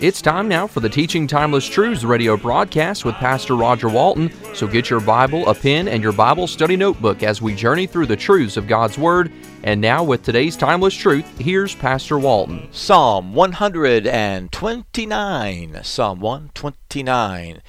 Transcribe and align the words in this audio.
It's 0.00 0.22
time 0.22 0.48
now 0.48 0.66
for 0.66 0.80
the 0.80 0.88
Teaching 0.88 1.26
Timeless 1.26 1.68
Truths 1.68 2.04
radio 2.04 2.34
broadcast 2.34 3.04
with 3.04 3.14
Pastor 3.16 3.54
Roger 3.54 3.90
Walton. 3.90 4.32
So 4.54 4.66
get 4.66 4.88
your 4.88 5.00
Bible, 5.00 5.46
a 5.46 5.54
pen, 5.54 5.88
and 5.88 6.02
your 6.02 6.12
Bible 6.12 6.46
study 6.46 6.74
notebook 6.74 7.22
as 7.22 7.42
we 7.42 7.54
journey 7.54 7.86
through 7.86 8.06
the 8.06 8.16
truths 8.16 8.56
of 8.56 8.66
God's 8.66 8.96
Word. 8.96 9.30
And 9.62 9.78
now, 9.78 10.02
with 10.02 10.22
today's 10.22 10.56
timeless 10.56 10.94
truth, 10.94 11.26
here's 11.38 11.74
Pastor 11.74 12.18
Walton. 12.18 12.66
Psalm 12.72 13.34
129. 13.34 15.80
Psalm 15.82 16.20
129. 16.20 17.62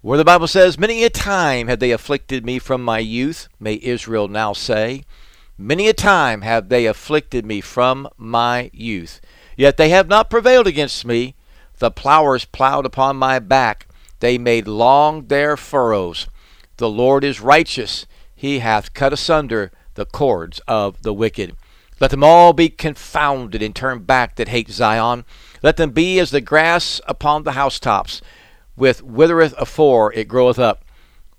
Where 0.00 0.16
the 0.16 0.24
Bible 0.24 0.48
says, 0.48 0.78
Many 0.78 1.04
a 1.04 1.10
time 1.10 1.68
have 1.68 1.80
they 1.80 1.90
afflicted 1.90 2.46
me 2.46 2.58
from 2.58 2.82
my 2.82 3.00
youth, 3.00 3.48
may 3.60 3.78
Israel 3.82 4.28
now 4.28 4.54
say. 4.54 5.04
Many 5.58 5.88
a 5.88 5.92
time 5.92 6.40
have 6.40 6.70
they 6.70 6.86
afflicted 6.86 7.44
me 7.44 7.60
from 7.60 8.08
my 8.16 8.70
youth. 8.72 9.20
Yet 9.54 9.76
they 9.76 9.90
have 9.90 10.08
not 10.08 10.30
prevailed 10.30 10.66
against 10.66 11.04
me. 11.04 11.34
The 11.78 11.90
plowers 11.90 12.44
plowed 12.44 12.86
upon 12.86 13.16
my 13.16 13.38
back. 13.38 13.86
They 14.20 14.38
made 14.38 14.68
long 14.68 15.26
their 15.26 15.56
furrows. 15.56 16.28
The 16.76 16.88
Lord 16.88 17.24
is 17.24 17.40
righteous. 17.40 18.06
He 18.34 18.60
hath 18.60 18.94
cut 18.94 19.12
asunder 19.12 19.72
the 19.94 20.06
cords 20.06 20.60
of 20.66 21.02
the 21.02 21.12
wicked. 21.12 21.56
Let 22.00 22.10
them 22.10 22.24
all 22.24 22.52
be 22.52 22.68
confounded 22.68 23.62
and 23.62 23.74
turn 23.74 24.00
back 24.00 24.36
that 24.36 24.48
hate 24.48 24.68
Zion. 24.68 25.24
Let 25.62 25.76
them 25.76 25.90
be 25.90 26.18
as 26.18 26.30
the 26.30 26.40
grass 26.40 27.00
upon 27.06 27.44
the 27.44 27.52
housetops, 27.52 28.20
with 28.76 29.02
withereth 29.02 29.54
afore 29.56 30.12
it 30.12 30.28
groweth 30.28 30.58
up, 30.58 30.84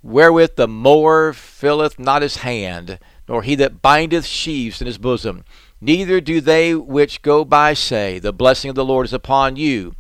wherewith 0.02 0.56
the 0.56 0.68
mower 0.68 1.34
filleth 1.34 2.00
not 2.00 2.22
his 2.22 2.38
hand, 2.38 2.98
nor 3.28 3.44
he 3.44 3.56
that 3.56 3.82
bindeth 3.82 4.26
sheaves 4.26 4.80
in 4.82 4.88
his 4.88 4.98
bosom. 4.98 5.44
Neither 5.82 6.22
do 6.22 6.40
they 6.40 6.74
which 6.74 7.22
go 7.22 7.44
by 7.44 7.74
say, 7.74 8.18
The 8.18 8.34
blessing 8.34 8.70
of 8.70 8.76
the 8.76 8.86
Lord 8.86 9.06
is 9.06 9.14
upon 9.14 9.58
you. 9.58 9.94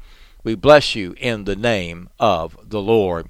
We 0.45 0.53
bless 0.53 0.93
you 0.93 1.15
in 1.17 1.45
the 1.45 1.55
name 1.55 2.07
of 2.19 2.69
the 2.69 2.79
Lord. 2.79 3.29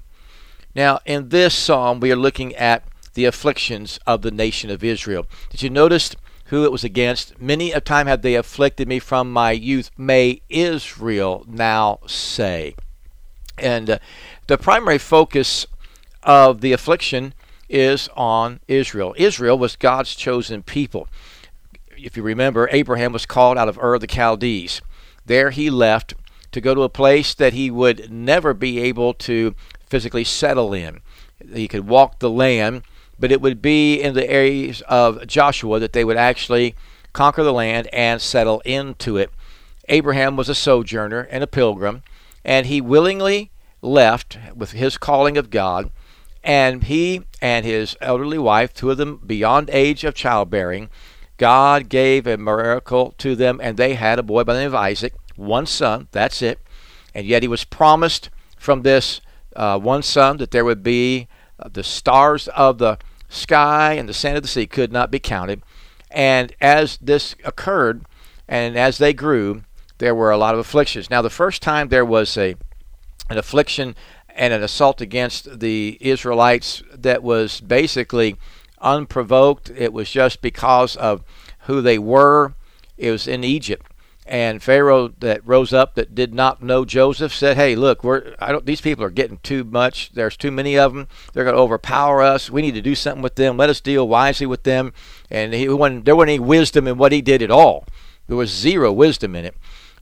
Now, 0.74 1.00
in 1.06 1.30
this 1.30 1.54
psalm, 1.54 1.98
we 1.98 2.12
are 2.12 2.16
looking 2.16 2.54
at 2.54 2.84
the 3.14 3.24
afflictions 3.24 3.98
of 4.06 4.20
the 4.20 4.30
nation 4.30 4.68
of 4.68 4.84
Israel. 4.84 5.26
Did 5.48 5.62
you 5.62 5.70
notice 5.70 6.14
who 6.46 6.64
it 6.64 6.70
was 6.70 6.84
against? 6.84 7.40
Many 7.40 7.72
a 7.72 7.80
time 7.80 8.06
have 8.06 8.20
they 8.20 8.34
afflicted 8.34 8.86
me 8.86 8.98
from 8.98 9.32
my 9.32 9.52
youth. 9.52 9.90
May 9.96 10.42
Israel 10.50 11.46
now 11.48 12.00
say. 12.06 12.74
And 13.56 13.88
uh, 13.88 13.98
the 14.46 14.58
primary 14.58 14.98
focus 14.98 15.66
of 16.22 16.60
the 16.60 16.74
affliction 16.74 17.32
is 17.66 18.10
on 18.14 18.60
Israel. 18.68 19.14
Israel 19.16 19.58
was 19.58 19.74
God's 19.74 20.14
chosen 20.14 20.62
people. 20.62 21.08
If 21.96 22.14
you 22.14 22.22
remember, 22.22 22.68
Abraham 22.70 23.14
was 23.14 23.24
called 23.24 23.56
out 23.56 23.70
of 23.70 23.78
Ur 23.78 23.94
of 23.94 24.02
the 24.02 24.06
Chaldees. 24.06 24.82
There 25.24 25.48
he 25.48 25.70
left 25.70 26.12
to 26.52 26.60
go 26.60 26.74
to 26.74 26.82
a 26.82 26.88
place 26.88 27.34
that 27.34 27.52
he 27.52 27.70
would 27.70 28.10
never 28.10 28.54
be 28.54 28.80
able 28.80 29.14
to 29.14 29.54
physically 29.86 30.24
settle 30.24 30.72
in. 30.72 31.00
He 31.52 31.68
could 31.68 31.88
walk 31.88 32.18
the 32.18 32.30
land, 32.30 32.82
but 33.18 33.32
it 33.32 33.40
would 33.40 33.62
be 33.62 34.00
in 34.00 34.14
the 34.14 34.28
areas 34.28 34.82
of 34.82 35.26
Joshua 35.26 35.78
that 35.78 35.92
they 35.92 36.04
would 36.04 36.16
actually 36.16 36.74
conquer 37.12 37.42
the 37.42 37.52
land 37.52 37.88
and 37.92 38.20
settle 38.20 38.60
into 38.64 39.16
it. 39.16 39.30
Abraham 39.88 40.36
was 40.36 40.48
a 40.48 40.54
sojourner 40.54 41.28
and 41.30 41.44
a 41.44 41.46
pilgrim, 41.46 42.02
and 42.44 42.66
he 42.66 42.80
willingly 42.80 43.50
left 43.80 44.38
with 44.54 44.72
his 44.72 44.98
calling 44.98 45.36
of 45.36 45.50
God, 45.50 45.90
and 46.42 46.84
he 46.84 47.22
and 47.40 47.64
his 47.64 47.96
elderly 48.00 48.38
wife, 48.38 48.72
two 48.74 48.90
of 48.90 48.96
them 48.96 49.20
beyond 49.24 49.70
age 49.70 50.04
of 50.04 50.14
childbearing, 50.14 50.90
God 51.38 51.88
gave 51.88 52.26
a 52.26 52.36
miracle 52.36 53.14
to 53.18 53.36
them, 53.36 53.60
and 53.62 53.76
they 53.76 53.94
had 53.94 54.18
a 54.18 54.22
boy 54.22 54.44
by 54.44 54.54
the 54.54 54.60
name 54.60 54.68
of 54.68 54.74
Isaac, 54.74 55.14
one 55.36 55.66
son, 55.66 56.08
that's 56.12 56.42
it. 56.42 56.60
And 57.14 57.26
yet 57.26 57.42
he 57.42 57.48
was 57.48 57.64
promised 57.64 58.30
from 58.58 58.82
this 58.82 59.20
uh, 59.54 59.78
one 59.78 60.02
son 60.02 60.36
that 60.38 60.50
there 60.50 60.64
would 60.64 60.82
be 60.82 61.28
uh, 61.58 61.68
the 61.72 61.82
stars 61.82 62.48
of 62.48 62.78
the 62.78 62.98
sky 63.28 63.94
and 63.94 64.08
the 64.08 64.14
sand 64.14 64.36
of 64.36 64.42
the 64.42 64.48
sea 64.48 64.66
could 64.66 64.92
not 64.92 65.10
be 65.10 65.18
counted. 65.18 65.62
And 66.10 66.54
as 66.60 66.98
this 66.98 67.34
occurred, 67.44 68.04
and 68.48 68.76
as 68.76 68.98
they 68.98 69.12
grew, 69.12 69.62
there 69.98 70.14
were 70.14 70.30
a 70.30 70.36
lot 70.36 70.54
of 70.54 70.60
afflictions. 70.60 71.10
Now, 71.10 71.22
the 71.22 71.30
first 71.30 71.62
time 71.62 71.88
there 71.88 72.04
was 72.04 72.36
a 72.36 72.54
an 73.28 73.38
affliction 73.38 73.96
and 74.28 74.52
an 74.52 74.62
assault 74.62 75.00
against 75.00 75.58
the 75.58 75.98
Israelites 76.00 76.82
that 76.92 77.22
was 77.22 77.60
basically 77.60 78.36
unprovoked. 78.80 79.70
It 79.70 79.92
was 79.92 80.10
just 80.10 80.40
because 80.40 80.94
of 80.96 81.24
who 81.60 81.80
they 81.80 81.98
were. 81.98 82.54
It 82.96 83.10
was 83.10 83.26
in 83.26 83.42
Egypt. 83.42 83.85
And 84.28 84.60
Pharaoh 84.60 85.08
that 85.20 85.46
rose 85.46 85.72
up 85.72 85.94
that 85.94 86.14
did 86.14 86.34
not 86.34 86.60
know 86.60 86.84
Joseph 86.84 87.32
said, 87.32 87.56
"Hey, 87.56 87.76
look, 87.76 88.02
we're 88.02 88.34
I 88.40 88.50
don't 88.50 88.66
these 88.66 88.80
people 88.80 89.04
are 89.04 89.10
getting 89.10 89.38
too 89.38 89.62
much. 89.62 90.10
There's 90.12 90.36
too 90.36 90.50
many 90.50 90.76
of 90.76 90.92
them. 90.92 91.06
They're 91.32 91.44
going 91.44 91.54
to 91.54 91.62
overpower 91.62 92.22
us. 92.22 92.50
We 92.50 92.62
need 92.62 92.74
to 92.74 92.82
do 92.82 92.96
something 92.96 93.22
with 93.22 93.36
them. 93.36 93.56
Let 93.56 93.70
us 93.70 93.80
deal 93.80 94.08
wisely 94.08 94.46
with 94.46 94.64
them." 94.64 94.92
And 95.30 95.54
he 95.54 95.66
there 95.66 95.76
wasn't 95.76 96.08
any 96.08 96.40
wisdom 96.40 96.88
in 96.88 96.98
what 96.98 97.12
he 97.12 97.22
did 97.22 97.40
at 97.40 97.52
all. 97.52 97.86
There 98.26 98.36
was 98.36 98.50
zero 98.50 98.92
wisdom 98.92 99.36
in 99.36 99.44
it. 99.44 99.54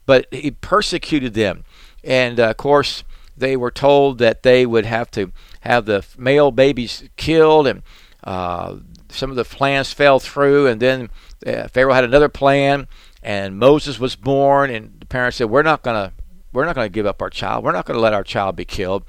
But 0.07 0.27
he 0.31 0.51
persecuted 0.51 1.34
them. 1.34 1.65
And 2.03 2.39
uh, 2.39 2.51
of 2.51 2.57
course, 2.57 3.05
they 3.37 3.57
were 3.57 3.71
told 3.71 4.19
that 4.19 4.43
they 4.43 4.67
would 4.67 4.87
have 4.87 5.11
to 5.13 5.33
have 5.61 5.87
the 5.87 6.05
male 6.17 6.51
babies 6.51 7.09
killed, 7.17 7.67
and 7.67 7.83
uh, 8.23 8.77
some 9.09 9.31
of 9.31 9.37
the 9.37 9.45
plans 9.45 9.93
fell 9.93 10.21
through. 10.21 10.67
And 10.67 10.81
then 10.81 11.11
uh, 11.47 11.69
Pharaoh 11.69 11.95
had 11.95 12.05
another 12.05 12.29
plan, 12.29 12.87
and 13.25 13.59
Moses 13.59 13.99
was 13.99 14.15
born, 14.15 14.71
and 14.71 15.01
the 15.01 15.07
parents 15.07 15.39
said, 15.39 15.51
"We're 15.51 15.62
not 15.62 15.83
gonna, 15.83 16.12
we're 16.53 16.67
not 16.67 16.77
gonna 16.77 16.89
give 16.91 17.07
up 17.07 17.23
our 17.23 17.31
child. 17.31 17.65
We're 17.65 17.73
not 17.73 17.87
gonna 17.87 17.99
let 17.99 18.12
our 18.12 18.23
child 18.23 18.55
be 18.55 18.65
killed." 18.65 19.03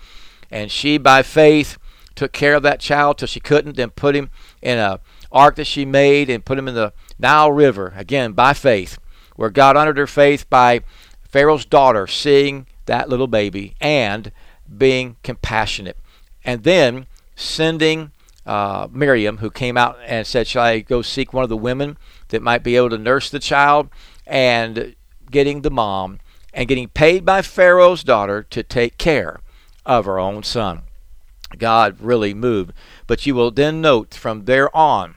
And 0.49 0.71
she, 0.71 0.97
by 0.97 1.21
faith, 1.21 1.77
took 2.15 2.31
care 2.31 2.55
of 2.55 2.63
that 2.63 2.79
child 2.79 3.17
till 3.17 3.27
she 3.27 3.39
couldn't, 3.39 3.75
then 3.75 3.89
put 3.89 4.15
him 4.15 4.29
in 4.61 4.77
a 4.77 5.01
ark 5.31 5.55
that 5.57 5.67
she 5.67 5.83
made 5.83 6.29
and 6.29 6.45
put 6.45 6.57
him 6.57 6.67
in 6.67 6.75
the 6.75 6.93
Nile 7.19 7.51
River 7.51 7.93
again 7.95 8.31
by 8.31 8.53
faith, 8.53 8.97
where 9.35 9.49
God 9.49 9.75
honored 9.75 9.97
her 9.97 10.07
faith 10.07 10.49
by 10.49 10.81
Pharaoh's 11.27 11.65
daughter 11.65 12.07
seeing 12.07 12.67
that 12.85 13.09
little 13.09 13.27
baby 13.27 13.75
and 13.81 14.31
being 14.77 15.17
compassionate. 15.23 15.97
And 16.45 16.63
then 16.63 17.07
sending 17.35 18.11
uh, 18.45 18.87
Miriam, 18.91 19.37
who 19.37 19.49
came 19.49 19.77
out 19.77 19.97
and 20.05 20.25
said, 20.25 20.47
Shall 20.47 20.63
I 20.63 20.79
go 20.79 21.01
seek 21.01 21.33
one 21.33 21.43
of 21.43 21.49
the 21.49 21.57
women 21.57 21.97
that 22.29 22.41
might 22.41 22.63
be 22.63 22.75
able 22.75 22.91
to 22.91 22.97
nurse 22.97 23.29
the 23.29 23.39
child? 23.39 23.89
And 24.27 24.95
getting 25.29 25.61
the 25.61 25.71
mom 25.71 26.19
and 26.53 26.67
getting 26.67 26.87
paid 26.87 27.25
by 27.25 27.41
Pharaoh's 27.41 28.03
daughter 28.03 28.43
to 28.43 28.63
take 28.63 28.97
care 28.97 29.39
of 29.85 30.05
her 30.05 30.17
own 30.17 30.43
son. 30.43 30.83
God 31.57 31.97
really 31.99 32.33
moved. 32.33 32.73
But 33.07 33.25
you 33.25 33.35
will 33.35 33.51
then 33.51 33.81
note 33.81 34.13
from 34.13 34.45
there 34.45 34.75
on, 34.75 35.15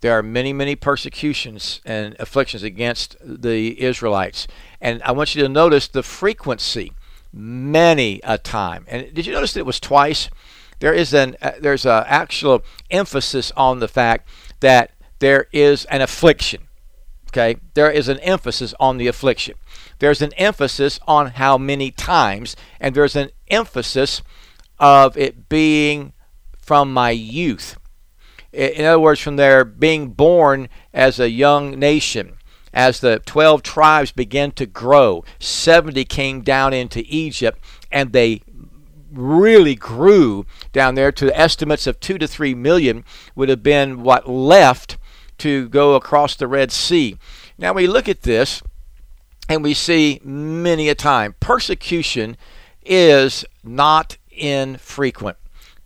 there 0.00 0.16
are 0.16 0.22
many, 0.22 0.52
many 0.52 0.76
persecutions 0.76 1.80
and 1.84 2.16
afflictions 2.18 2.62
against 2.62 3.16
the 3.20 3.80
Israelites. 3.80 4.46
And 4.80 5.02
I 5.02 5.12
want 5.12 5.34
you 5.34 5.42
to 5.42 5.48
notice 5.48 5.88
the 5.88 6.02
frequency 6.02 6.92
many 7.32 8.20
a 8.24 8.38
time. 8.38 8.84
And 8.88 9.12
did 9.12 9.26
you 9.26 9.32
notice 9.32 9.52
that 9.52 9.60
it 9.60 9.66
was 9.66 9.80
twice? 9.80 10.30
There 10.80 10.94
is 10.94 11.12
an 11.12 11.36
uh, 11.42 11.52
there's 11.60 11.84
actual 11.86 12.62
emphasis 12.90 13.52
on 13.56 13.80
the 13.80 13.88
fact 13.88 14.28
that 14.60 14.92
there 15.18 15.46
is 15.52 15.84
an 15.86 16.00
affliction. 16.00 16.68
Okay, 17.30 17.56
there 17.74 17.90
is 17.90 18.08
an 18.08 18.18
emphasis 18.20 18.74
on 18.80 18.96
the 18.96 19.06
affliction. 19.06 19.54
There's 19.98 20.22
an 20.22 20.32
emphasis 20.34 20.98
on 21.06 21.32
how 21.32 21.58
many 21.58 21.90
times, 21.90 22.56
and 22.80 22.94
there's 22.94 23.16
an 23.16 23.30
emphasis 23.48 24.22
of 24.78 25.16
it 25.16 25.48
being 25.48 26.12
from 26.56 26.92
my 26.92 27.10
youth. 27.10 27.76
In 28.52 28.84
other 28.84 29.00
words, 29.00 29.20
from 29.20 29.36
their 29.36 29.64
being 29.64 30.08
born 30.08 30.68
as 30.94 31.20
a 31.20 31.30
young 31.30 31.78
nation 31.78 32.38
as 32.72 33.00
the 33.00 33.20
12 33.26 33.62
tribes 33.62 34.12
began 34.12 34.52
to 34.52 34.66
grow, 34.66 35.24
70 35.38 36.04
came 36.04 36.42
down 36.42 36.72
into 36.72 37.02
Egypt 37.06 37.58
and 37.90 38.12
they 38.12 38.42
really 39.12 39.74
grew 39.74 40.46
down 40.72 40.94
there 40.94 41.12
to 41.12 41.38
estimates 41.38 41.86
of 41.86 42.00
2 42.00 42.18
to 42.18 42.26
3 42.26 42.54
million 42.54 43.04
would 43.34 43.48
have 43.48 43.62
been 43.62 44.02
what 44.02 44.28
left 44.28 44.98
to 45.38 45.68
go 45.68 45.94
across 45.94 46.34
the 46.34 46.46
Red 46.48 46.72
Sea. 46.72 47.16
Now 47.56 47.72
we 47.72 47.86
look 47.86 48.08
at 48.08 48.22
this 48.22 48.62
and 49.48 49.62
we 49.62 49.74
see 49.74 50.20
many 50.22 50.88
a 50.88 50.94
time 50.94 51.34
persecution 51.40 52.36
is 52.84 53.44
not 53.62 54.16
infrequent. 54.30 55.36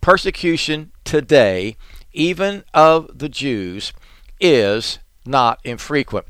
Persecution 0.01 0.91
today, 1.03 1.77
even 2.11 2.63
of 2.73 3.17
the 3.17 3.29
Jews, 3.29 3.93
is 4.39 4.99
not 5.25 5.59
infrequent 5.63 6.27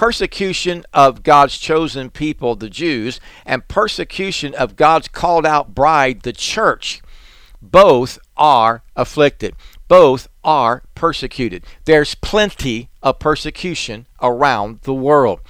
persecution 0.00 0.82
of 0.94 1.22
God's 1.22 1.58
chosen 1.58 2.08
people, 2.08 2.56
the 2.56 2.70
Jews, 2.70 3.20
and 3.44 3.68
persecution 3.68 4.54
of 4.54 4.74
God's 4.74 5.08
called 5.08 5.44
out 5.44 5.74
bride, 5.74 6.22
the 6.22 6.32
church, 6.32 7.02
both 7.60 8.18
are 8.34 8.82
afflicted. 8.96 9.54
Both 9.88 10.26
are 10.42 10.84
persecuted. 10.94 11.66
There's 11.84 12.14
plenty 12.14 12.88
of 13.02 13.18
persecution 13.18 14.06
around 14.22 14.80
the 14.84 14.94
world. 14.94 15.40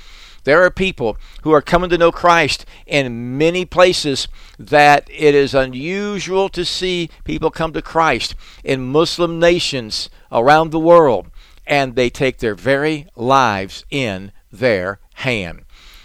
There 0.43 0.65
are 0.65 0.71
people 0.73 1.17
who 1.43 1.53
are 1.53 1.63
coming 1.63 1.91
to 1.91 1.99
know 1.99 2.11
Christ 2.11 2.67
in 2.89 3.39
many 3.39 3.65
places 3.65 4.27
that 4.59 5.09
it 5.13 5.33
is 5.33 5.55
unusual 5.55 6.49
to 6.49 6.65
see 6.65 7.09
people 7.23 7.53
come 7.53 7.73
to 7.75 7.83
Christ 7.83 8.35
in 8.65 8.91
Muslim 8.91 9.39
nations 9.39 10.11
around 10.33 10.73
the 10.73 10.81
world, 10.81 11.31
and 11.69 11.95
they 11.95 12.11
take 12.11 12.39
their 12.39 12.57
very 12.57 13.07
lives 13.15 13.85
in 13.93 14.33
their 14.51 14.99
hand. 15.15 15.65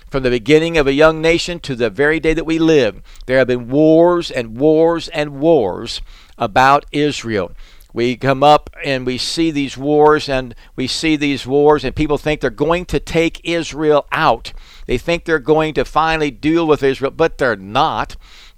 From 0.10 0.24
the 0.24 0.30
beginning 0.30 0.78
of 0.78 0.88
a 0.88 0.94
young 0.94 1.22
nation 1.22 1.60
to 1.62 1.76
the 1.76 1.90
very 1.90 2.20
day 2.20 2.34
that 2.34 2.46
we 2.46 2.60
live, 2.60 3.02
there 3.26 3.38
have 3.38 3.48
been 3.48 3.70
wars 3.70 4.32
and 4.32 4.58
wars 4.58 5.08
and 5.10 5.40
wars 5.40 6.02
about 6.38 6.86
Israel. 6.92 7.52
We 7.92 8.18
come 8.18 8.44
up 8.44 8.70
and 8.84 9.06
we 9.06 9.18
see 9.18 9.52
these 9.52 9.78
wars 9.78 10.28
and 10.28 10.54
we 10.76 10.86
see 10.88 11.16
these 11.16 11.48
wars, 11.48 11.84
and 11.84 11.96
people 11.96 12.18
think 12.18 12.42
they're 12.42 12.50
going 12.50 12.86
to 12.88 13.00
take 13.00 13.40
Israel 13.44 14.06
out. 14.12 14.54
They 14.86 14.98
think 14.98 15.24
they're 15.24 15.40
going 15.40 15.74
to 15.76 15.86
finally 15.86 16.30
deal 16.30 16.68
with 16.68 16.84
Israel, 16.84 17.12
but 17.12 17.38
they're 17.38 17.56
not. 17.56 18.16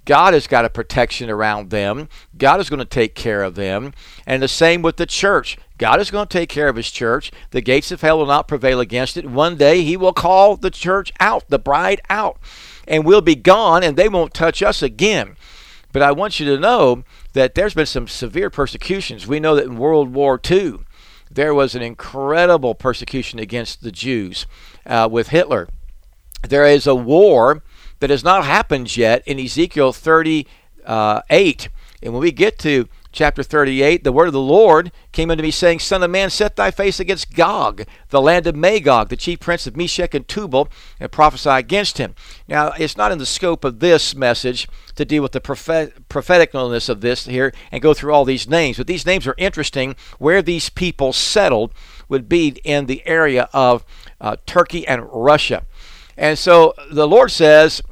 God 0.08 0.32
has 0.32 0.46
got 0.46 0.64
a 0.64 0.70
protection 0.70 1.28
around 1.28 1.68
them. 1.68 2.08
God 2.38 2.60
is 2.60 2.70
going 2.70 2.78
to 2.78 2.86
take 2.86 3.14
care 3.14 3.42
of 3.42 3.56
them. 3.56 3.92
And 4.26 4.42
the 4.42 4.48
same 4.48 4.80
with 4.80 4.96
the 4.96 5.04
church. 5.04 5.58
God 5.76 6.00
is 6.00 6.10
going 6.10 6.26
to 6.26 6.32
take 6.32 6.48
care 6.48 6.68
of 6.68 6.76
his 6.76 6.90
church. 6.90 7.30
The 7.50 7.60
gates 7.60 7.92
of 7.92 8.00
hell 8.00 8.16
will 8.16 8.24
not 8.24 8.48
prevail 8.48 8.80
against 8.80 9.18
it. 9.18 9.26
One 9.26 9.56
day 9.56 9.84
he 9.84 9.98
will 9.98 10.14
call 10.14 10.56
the 10.56 10.70
church 10.70 11.12
out, 11.20 11.50
the 11.50 11.58
bride 11.58 12.00
out, 12.08 12.38
and 12.86 13.04
we'll 13.04 13.20
be 13.20 13.34
gone 13.34 13.82
and 13.82 13.98
they 13.98 14.08
won't 14.08 14.32
touch 14.32 14.62
us 14.62 14.82
again. 14.82 15.36
But 15.92 16.00
I 16.00 16.12
want 16.12 16.40
you 16.40 16.46
to 16.46 16.58
know 16.58 17.04
that 17.34 17.54
there's 17.54 17.74
been 17.74 17.84
some 17.84 18.08
severe 18.08 18.48
persecutions. 18.48 19.26
We 19.26 19.40
know 19.40 19.54
that 19.56 19.66
in 19.66 19.76
World 19.76 20.14
War 20.14 20.40
II, 20.50 20.78
there 21.30 21.52
was 21.52 21.74
an 21.74 21.82
incredible 21.82 22.74
persecution 22.74 23.38
against 23.38 23.82
the 23.82 23.92
Jews 23.92 24.46
uh, 24.86 25.06
with 25.12 25.28
Hitler. 25.28 25.68
There 26.48 26.64
is 26.64 26.86
a 26.86 26.94
war 26.94 27.62
that 28.00 28.10
has 28.10 28.24
not 28.24 28.44
happened 28.44 28.96
yet 28.96 29.22
in 29.26 29.38
Ezekiel 29.38 29.92
38. 29.92 31.68
And 32.00 32.12
when 32.12 32.22
we 32.22 32.32
get 32.32 32.58
to 32.60 32.88
chapter 33.10 33.42
38, 33.42 34.04
the 34.04 34.12
word 34.12 34.28
of 34.28 34.32
the 34.32 34.40
Lord 34.40 34.92
came 35.12 35.30
unto 35.30 35.42
me, 35.42 35.50
saying, 35.50 35.80
Son 35.80 36.02
of 36.02 36.10
man, 36.10 36.30
set 36.30 36.56
thy 36.56 36.70
face 36.70 37.00
against 37.00 37.34
Gog, 37.34 37.84
the 38.10 38.20
land 38.20 38.46
of 38.46 38.54
Magog, 38.54 39.08
the 39.08 39.16
chief 39.16 39.40
prince 39.40 39.66
of 39.66 39.76
Meshech 39.76 40.14
and 40.14 40.28
Tubal, 40.28 40.68
and 41.00 41.10
prophesy 41.10 41.50
against 41.50 41.98
him. 41.98 42.14
Now, 42.46 42.72
it's 42.78 42.96
not 42.96 43.10
in 43.10 43.18
the 43.18 43.26
scope 43.26 43.64
of 43.64 43.80
this 43.80 44.14
message 44.14 44.68
to 44.94 45.04
deal 45.04 45.22
with 45.22 45.32
the 45.32 45.40
prophet- 45.40 46.08
propheticalness 46.08 46.88
of 46.88 47.00
this 47.00 47.26
here 47.26 47.52
and 47.72 47.82
go 47.82 47.94
through 47.94 48.12
all 48.12 48.24
these 48.24 48.48
names, 48.48 48.76
but 48.76 48.86
these 48.86 49.06
names 49.06 49.26
are 49.26 49.34
interesting. 49.38 49.96
Where 50.18 50.42
these 50.42 50.70
people 50.70 51.12
settled 51.12 51.72
would 52.08 52.28
be 52.28 52.60
in 52.62 52.86
the 52.86 53.04
area 53.06 53.48
of 53.52 53.84
uh, 54.20 54.36
Turkey 54.46 54.86
and 54.86 55.04
Russia. 55.12 55.64
And 56.16 56.38
so 56.38 56.74
the 56.90 57.06
Lord 57.06 57.30
says, 57.30 57.82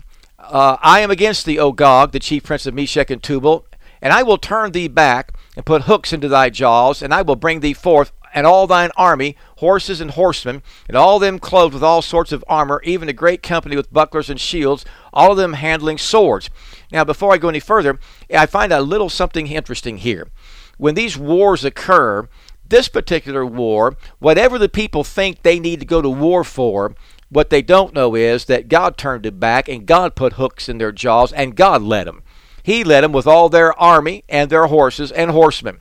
uh, 0.50 0.76
I 0.80 1.00
am 1.00 1.10
against 1.10 1.46
thee, 1.46 1.58
O 1.58 1.72
Gog, 1.72 2.12
the 2.12 2.18
chief 2.18 2.44
prince 2.44 2.66
of 2.66 2.74
Meshech 2.74 3.10
and 3.10 3.22
Tubal, 3.22 3.66
and 4.00 4.12
I 4.12 4.22
will 4.22 4.38
turn 4.38 4.72
thee 4.72 4.88
back 4.88 5.32
and 5.56 5.66
put 5.66 5.82
hooks 5.82 6.12
into 6.12 6.28
thy 6.28 6.50
jaws, 6.50 7.02
and 7.02 7.12
I 7.12 7.22
will 7.22 7.36
bring 7.36 7.60
thee 7.60 7.72
forth 7.72 8.12
and 8.34 8.46
all 8.46 8.66
thine 8.66 8.90
army, 8.96 9.34
horses 9.58 10.00
and 10.00 10.10
horsemen, 10.10 10.62
and 10.88 10.96
all 10.96 11.18
them 11.18 11.38
clothed 11.38 11.72
with 11.72 11.82
all 11.82 12.02
sorts 12.02 12.32
of 12.32 12.44
armor, 12.46 12.82
even 12.84 13.08
a 13.08 13.14
great 13.14 13.42
company 13.42 13.76
with 13.76 13.92
bucklers 13.92 14.28
and 14.28 14.38
shields, 14.38 14.84
all 15.12 15.30
of 15.30 15.38
them 15.38 15.54
handling 15.54 15.96
swords. 15.96 16.50
Now, 16.92 17.02
before 17.02 17.32
I 17.32 17.38
go 17.38 17.48
any 17.48 17.60
further, 17.60 17.98
I 18.30 18.44
find 18.44 18.72
a 18.72 18.82
little 18.82 19.08
something 19.08 19.46
interesting 19.46 19.96
here. 19.98 20.28
When 20.76 20.94
these 20.94 21.16
wars 21.16 21.64
occur, 21.64 22.28
this 22.68 22.88
particular 22.88 23.46
war, 23.46 23.96
whatever 24.18 24.58
the 24.58 24.68
people 24.68 25.02
think 25.02 25.42
they 25.42 25.58
need 25.58 25.80
to 25.80 25.86
go 25.86 26.02
to 26.02 26.10
war 26.10 26.44
for, 26.44 26.94
what 27.28 27.50
they 27.50 27.62
don't 27.62 27.94
know 27.94 28.14
is 28.14 28.44
that 28.44 28.68
God 28.68 28.96
turned 28.96 29.26
it 29.26 29.40
back 29.40 29.68
and 29.68 29.86
God 29.86 30.14
put 30.14 30.34
hooks 30.34 30.68
in 30.68 30.78
their 30.78 30.92
jaws 30.92 31.32
and 31.32 31.56
God 31.56 31.82
led 31.82 32.06
them. 32.06 32.22
He 32.62 32.84
led 32.84 33.02
them 33.02 33.12
with 33.12 33.26
all 33.26 33.48
their 33.48 33.78
army 33.80 34.24
and 34.28 34.50
their 34.50 34.66
horses 34.66 35.12
and 35.12 35.30
horsemen. 35.30 35.78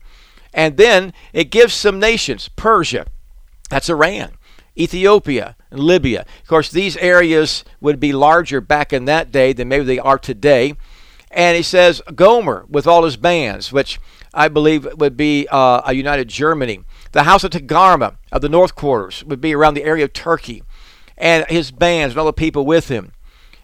And 0.54 0.78
then 0.78 1.14
it 1.34 1.52
gives 1.52 1.74
some 1.74 2.00
nations 2.00 2.50
Persia, 2.56 3.08
that's 3.70 3.90
Iran, 3.90 4.38
Ethiopia, 4.78 5.56
and 5.70 5.80
Libya. 5.80 6.26
Of 6.42 6.48
course, 6.48 6.72
these 6.72 6.98
areas 6.98 7.64
would 7.82 8.00
be 8.00 8.14
larger 8.14 8.62
back 8.62 8.94
in 8.94 9.06
that 9.06 9.32
day 9.32 9.54
than 9.54 9.68
maybe 9.68 9.84
they 9.86 10.00
are 10.00 10.18
today. 10.18 10.76
And 11.32 11.58
he 11.58 11.64
says 11.64 12.02
Gomer 12.14 12.66
with 12.70 12.88
all 12.88 13.04
his 13.04 13.18
bands, 13.18 13.72
which 13.74 14.00
I 14.34 14.48
believe 14.48 14.88
would 14.98 15.18
be 15.18 15.48
uh, 15.52 15.82
a 15.86 15.94
united 15.94 16.28
Germany. 16.28 16.82
The 17.12 17.24
house 17.24 17.44
of 17.44 17.52
Togarmah 17.52 18.18
of 18.32 18.42
the 18.42 18.50
north 18.50 18.76
quarters 18.76 19.24
would 19.24 19.42
be 19.42 19.56
around 19.56 19.74
the 19.74 19.84
area 19.84 20.06
of 20.06 20.14
Turkey 20.14 20.64
and 21.18 21.46
his 21.50 21.72
bands 21.72 22.14
and 22.14 22.20
all 22.20 22.26
the 22.26 22.34
people 22.34 22.66
with 22.66 22.90
him. 22.90 23.12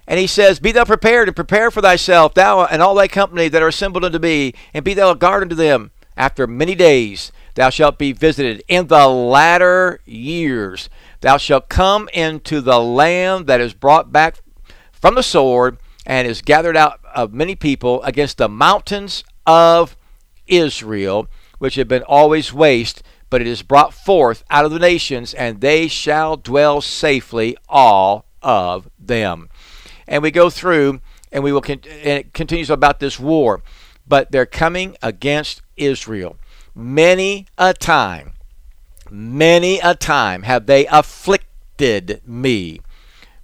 And 0.07 0.19
he 0.19 0.27
says, 0.27 0.59
Be 0.59 0.71
thou 0.71 0.85
prepared 0.85 1.27
and 1.29 1.35
prepare 1.35 1.71
for 1.71 1.81
thyself, 1.81 2.33
thou 2.33 2.65
and 2.65 2.81
all 2.81 2.95
thy 2.95 3.07
company 3.07 3.47
that 3.47 3.61
are 3.61 3.67
assembled 3.67 4.03
unto 4.03 4.19
me, 4.19 4.53
and 4.73 4.83
be 4.83 4.93
thou 4.93 5.11
a 5.11 5.15
guard 5.15 5.43
unto 5.43 5.55
them. 5.55 5.91
After 6.17 6.45
many 6.45 6.75
days 6.75 7.31
thou 7.55 7.69
shalt 7.69 7.97
be 7.97 8.11
visited. 8.11 8.63
In 8.67 8.87
the 8.87 9.07
latter 9.07 10.01
years 10.05 10.89
thou 11.21 11.37
shalt 11.37 11.69
come 11.69 12.09
into 12.13 12.61
the 12.61 12.79
land 12.79 13.47
that 13.47 13.61
is 13.61 13.73
brought 13.73 14.11
back 14.11 14.41
from 14.91 15.15
the 15.15 15.23
sword 15.23 15.77
and 16.05 16.27
is 16.27 16.41
gathered 16.41 16.77
out 16.77 16.99
of 17.15 17.33
many 17.33 17.55
people 17.55 18.01
against 18.03 18.37
the 18.37 18.49
mountains 18.49 19.23
of 19.45 19.95
Israel, 20.47 21.27
which 21.59 21.75
have 21.75 21.87
been 21.87 22.03
always 22.03 22.51
waste, 22.51 23.03
but 23.31 23.41
it 23.41 23.47
is 23.47 23.63
brought 23.63 23.93
forth 23.93 24.43
out 24.51 24.65
of 24.65 24.71
the 24.71 24.77
nations, 24.77 25.33
and 25.33 25.61
they 25.61 25.87
shall 25.87 26.35
dwell 26.35 26.81
safely, 26.81 27.57
all 27.67 28.25
of 28.43 28.87
them. 28.99 29.49
And 30.05 30.21
we 30.21 30.29
go 30.29 30.49
through, 30.51 30.99
and 31.31 31.41
we 31.43 31.53
will, 31.53 31.61
con- 31.61 31.81
and 31.85 32.19
it 32.19 32.33
continues 32.33 32.69
about 32.69 32.99
this 32.99 33.19
war, 33.19 33.63
but 34.05 34.31
they're 34.31 34.45
coming 34.45 34.97
against 35.01 35.61
Israel. 35.77 36.35
Many 36.75 37.47
a 37.57 37.73
time, 37.73 38.33
many 39.09 39.79
a 39.79 39.95
time 39.95 40.43
have 40.43 40.65
they 40.65 40.85
afflicted 40.87 42.21
me. 42.27 42.81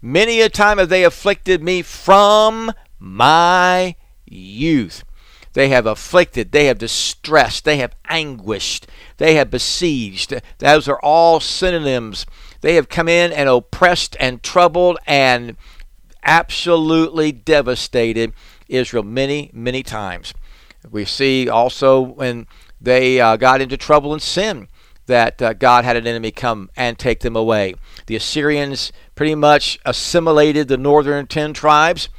Many 0.02 0.42
a 0.42 0.50
time 0.50 0.80
have 0.80 0.90
they 0.90 1.06
afflicted 1.06 1.64
me 1.64 1.82
from 1.82 2.74
my 3.00 3.96
youth. 4.26 5.06
They 5.58 5.70
have 5.70 5.88
afflicted, 5.88 6.52
they 6.52 6.66
have 6.66 6.78
distressed, 6.78 7.66
they 7.66 7.78
have 7.78 7.96
anguished, 8.08 8.86
they 9.18 9.34
have 9.38 9.50
besieged. 9.50 10.40
Those 10.60 10.88
are 10.88 11.00
all 11.02 11.40
synonyms. 11.40 12.28
They 12.62 12.76
have 12.76 12.90
come 12.90 13.10
in 13.10 13.32
and 13.32 13.50
oppressed 13.50 14.16
and 14.20 14.44
troubled 14.44 15.00
and 15.08 15.58
absolutely 16.22 17.32
devastated 17.32 18.34
Israel 18.70 19.02
many, 19.02 19.50
many 19.52 19.82
times. 19.82 20.32
We 20.92 21.06
see 21.06 21.50
also 21.50 22.02
when 22.02 22.46
they 22.80 23.20
uh, 23.20 23.36
got 23.38 23.60
into 23.60 23.78
trouble 23.78 24.14
and 24.14 24.22
sin 24.22 24.68
that 25.08 25.42
uh, 25.42 25.54
God 25.54 25.86
had 25.86 25.96
an 25.96 26.06
enemy 26.06 26.30
come 26.30 26.70
and 26.78 27.00
take 27.00 27.22
them 27.22 27.36
away. 27.36 27.74
The 28.06 28.16
Assyrians 28.16 28.92
pretty 29.16 29.34
much 29.34 29.80
assimilated 29.86 30.68
the 30.68 30.78
northern 30.78 31.26
ten 31.26 31.52
tribes 31.54 32.10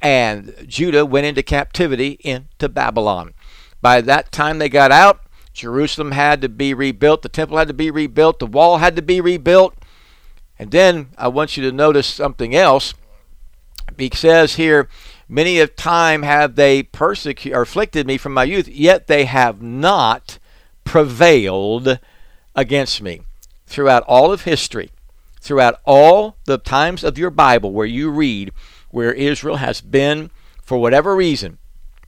and 0.00 0.54
Judah 0.66 1.04
went 1.04 1.26
into 1.26 1.42
captivity 1.42 2.18
into 2.20 2.68
Babylon. 2.68 3.34
By 3.80 4.00
that 4.00 4.32
time 4.32 4.58
they 4.58 4.68
got 4.68 4.92
out, 4.92 5.20
Jerusalem 5.52 6.12
had 6.12 6.40
to 6.42 6.48
be 6.48 6.72
rebuilt, 6.72 7.22
the 7.22 7.28
temple 7.28 7.58
had 7.58 7.68
to 7.68 7.74
be 7.74 7.90
rebuilt, 7.90 8.38
the 8.38 8.46
wall 8.46 8.78
had 8.78 8.96
to 8.96 9.02
be 9.02 9.20
rebuilt. 9.20 9.74
And 10.58 10.70
then 10.70 11.08
I 11.16 11.28
want 11.28 11.56
you 11.56 11.62
to 11.64 11.72
notice 11.72 12.06
something 12.06 12.54
else. 12.54 12.94
He 13.96 14.10
says 14.12 14.54
here, 14.54 14.88
Many 15.28 15.58
a 15.58 15.66
time 15.66 16.22
have 16.22 16.54
they 16.54 16.82
persecuted 16.82 17.56
or 17.56 17.62
afflicted 17.62 18.06
me 18.06 18.16
from 18.16 18.32
my 18.32 18.44
youth, 18.44 18.66
yet 18.66 19.08
they 19.08 19.26
have 19.26 19.60
not 19.60 20.38
prevailed 20.84 21.98
against 22.54 23.02
me. 23.02 23.20
Throughout 23.66 24.04
all 24.04 24.32
of 24.32 24.42
history, 24.42 24.90
throughout 25.40 25.80
all 25.84 26.36
the 26.46 26.56
times 26.56 27.04
of 27.04 27.18
your 27.18 27.30
Bible 27.30 27.72
where 27.72 27.86
you 27.86 28.10
read 28.10 28.52
where 28.90 29.12
Israel 29.12 29.56
has 29.56 29.80
been, 29.80 30.30
for 30.62 30.78
whatever 30.78 31.14
reason, 31.14 31.58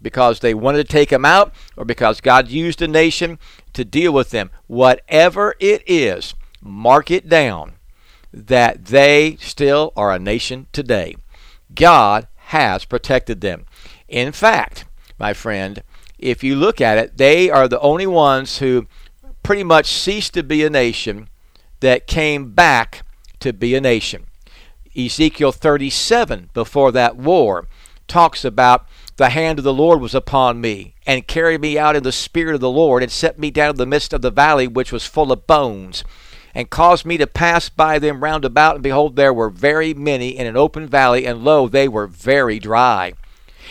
because 0.03 0.41
they 0.41 0.55
wanted 0.55 0.79
to 0.79 0.93
take 0.93 1.11
them 1.11 1.25
out 1.25 1.53
or 1.77 1.85
because 1.85 2.21
God 2.21 2.49
used 2.49 2.83
a 2.83 2.89
nation 2.89 3.39
to 3.73 3.85
deal 3.85 4.13
with 4.13 4.31
them, 4.31 4.51
whatever 4.67 5.55
it 5.61 5.83
is, 5.87 6.35
mark 6.61 7.11
it 7.11 7.29
down 7.29 7.75
that 8.33 8.87
they 8.87 9.37
still 9.41 9.93
are 9.97 10.13
a 10.13 10.19
nation 10.19 10.67
today. 10.73 11.17
God 11.75 12.29
has 12.37 12.85
protected 12.85 13.41
them. 13.41 13.67
In 14.09 14.33
fact, 14.33 14.85
my 15.19 15.33
friend, 15.33 15.83
if 16.19 16.43
you 16.43 16.55
look 16.57 16.81
at 16.81 16.99
it, 16.99 17.17
they 17.17 17.51
are 17.51 17.69
the 17.69 17.81
only 17.81 18.07
ones 18.07 18.59
who 18.59 18.87
pretty 19.43 19.65
much 19.65 19.87
ceased 19.87 20.35
to 20.35 20.43
be 20.43 20.65
a 20.65 20.71
nation 20.71 21.29
that 21.81 22.07
came 22.07 22.53
back 22.53 23.03
to 23.41 23.53
be 23.53 23.75
a 23.75 23.81
nation. 23.81 24.27
Ezekiel 25.07 25.53
37, 25.53 26.51
before 26.53 26.93
that 26.93 27.17
war, 27.17 27.67
talks 28.09 28.45
about 28.45 28.87
the 29.17 29.31
hand 29.31 29.59
of 29.59 29.65
the 29.65 29.75
Lord 29.75 30.01
was 30.01 30.15
upon 30.15 30.61
me, 30.61 30.95
and 31.07 31.27
carried 31.27 31.61
me 31.61 31.79
out 31.79 31.97
in 31.97 32.03
the 32.03 32.13
spirit 32.13 32.55
of 32.55 32.61
the 32.61 32.71
Lord, 32.71 33.03
and 33.03 33.13
set 33.13 33.39
me 33.39 33.51
down 33.51 33.71
in 33.71 33.77
the 33.77 33.87
midst 33.87 34.13
of 34.13 34.23
the 34.23 34.31
valley 34.31 34.67
which 34.67 34.93
was 34.93 35.05
full 35.05 35.31
of 35.31 35.47
bones, 35.47 36.05
and 36.55 36.71
caused 36.71 37.05
me 37.05 37.17
to 37.19 37.27
pass 37.27 37.69
by 37.69 37.99
them 37.99 38.25
round 38.25 38.45
about, 38.45 38.77
and 38.77 38.83
behold, 38.83 39.17
there 39.17 39.33
were 39.33 39.51
very 39.51 39.95
many 39.95 40.31
in 40.31 40.47
an 40.47 40.57
open 40.57 40.89
valley, 40.89 41.27
and 41.27 41.45
lo, 41.45 41.69
they 41.69 41.87
were 41.87 42.07
very 42.07 42.59
dry. 42.59 43.13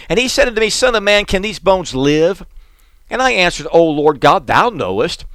And 0.07 0.19
he 0.19 0.27
said 0.27 0.47
unto 0.47 0.61
me, 0.61 0.69
Son 0.69 0.95
of 0.95 1.03
man, 1.03 1.25
can 1.25 1.41
these 1.41 1.59
bones 1.59 1.93
live? 1.93 2.45
And 3.09 3.21
I 3.21 3.31
answered, 3.31 3.67
O 3.71 3.83
Lord 3.83 4.19
God, 4.19 4.47
thou 4.47 4.69
knowest. 4.69 5.25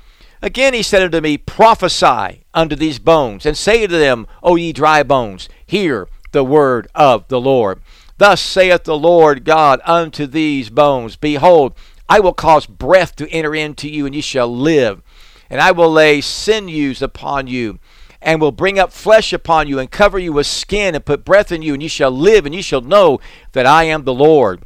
Again 0.45 0.75
he 0.75 0.83
said 0.83 1.01
unto 1.01 1.23
me, 1.23 1.39
Prophesy 1.39 2.45
unto 2.53 2.77
these 2.77 2.99
bones, 2.99 3.47
and 3.47 3.57
say 3.57 3.87
to 3.87 3.97
them, 3.97 4.27
O 4.43 4.57
ye 4.57 4.75
dry 4.75 5.03
bones, 5.03 5.49
hear 5.65 6.07
the 6.33 6.45
word 6.45 6.87
of 6.95 7.27
the 7.29 7.41
Lord. 7.41 7.81
Thus 8.19 8.43
saith 8.43 8.85
the 8.85 8.99
Lord 8.99 9.47
God 9.47 9.81
unto 9.87 10.27
these 10.27 10.69
bones, 10.69 11.17
Behold, 11.17 11.75
I 12.11 12.21
will 12.21 12.35
cause 12.35 12.67
breath 12.67 13.17
to 13.17 13.31
enter 13.31 13.55
into 13.55 13.89
you, 13.89 14.05
and 14.05 14.15
ye 14.15 14.21
shall 14.21 14.55
live. 14.55 15.01
And 15.49 15.63
I 15.63 15.71
will 15.71 15.91
lay 15.91 16.21
sinews 16.21 17.01
upon 17.01 17.47
you, 17.47 17.79
and 18.21 18.39
will 18.39 18.53
bring 18.53 18.79
up 18.79 18.93
flesh 18.93 19.33
upon 19.33 19.67
you, 19.67 19.79
and 19.79 19.91
cover 19.91 20.19
you 20.19 20.35
with 20.35 20.47
skin, 20.47 20.95
and 20.95 21.07
put 21.07 21.25
breath 21.25 21.53
in 21.53 21.63
you, 21.63 21.73
and 21.73 21.83
ye 21.83 21.89
shall 21.89 22.11
live, 22.11 22.45
and 22.45 22.55
ye 22.55 22.61
shall 22.61 22.83
know 22.83 23.19
that 23.53 23.65
I 23.65 23.85
am 23.85 24.05
the 24.05 24.13
Lord. 24.13 24.63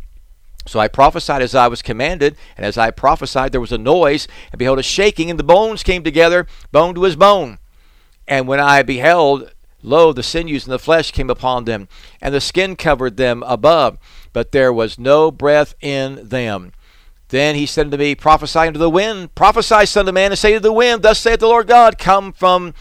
So 0.69 0.79
I 0.79 0.89
prophesied 0.89 1.43
as 1.43 1.55
I 1.55 1.67
was 1.67 1.83
commanded, 1.83 2.37
and 2.57 2.67
as 2.67 2.77
I 2.77 2.91
prophesied, 2.91 3.53
there 3.53 3.61
was 3.61 3.73
a 3.73 3.79
noise, 3.79 4.29
and 4.53 4.59
behold, 4.59 4.79
a 4.79 4.83
shaking, 4.83 5.31
and 5.31 5.39
the 5.39 5.45
bones 5.45 5.83
came 5.83 6.05
together, 6.05 6.47
bone 6.71 6.95
to 6.95 7.05
his 7.05 7.17
bone. 7.17 7.59
And 8.27 8.47
when 8.47 8.61
I 8.61 8.83
beheld, 8.83 9.53
lo, 9.83 10.13
the 10.13 10.23
sinews 10.23 10.65
and 10.65 10.73
the 10.73 10.79
flesh 10.79 11.11
came 11.11 11.31
upon 11.31 11.65
them, 11.65 11.89
and 12.21 12.35
the 12.35 12.41
skin 12.41 12.77
covered 12.77 13.17
them 13.17 13.43
above, 13.47 13.99
but 14.33 14.53
there 14.53 14.73
was 14.73 14.99
no 14.99 15.31
breath 15.31 15.75
in 15.81 16.29
them. 16.29 16.73
Then 17.29 17.55
he 17.55 17.67
said 17.67 17.87
unto 17.87 17.97
me, 17.97 18.15
Prophesy 18.15 18.59
unto 18.59 18.79
the 18.79 18.91
wind, 18.91 19.35
prophesy, 19.35 19.87
son 19.87 20.09
of 20.09 20.15
man, 20.15 20.33
and 20.33 20.39
say 20.39 20.55
to 20.55 20.61
the 20.61 20.73
wind, 20.73 21.03
Thus 21.03 21.19
saith 21.19 21.41
the 21.41 21.47
Lord 21.47 21.67
God, 21.67 21.99
Come 21.99 22.33
from 22.33 22.75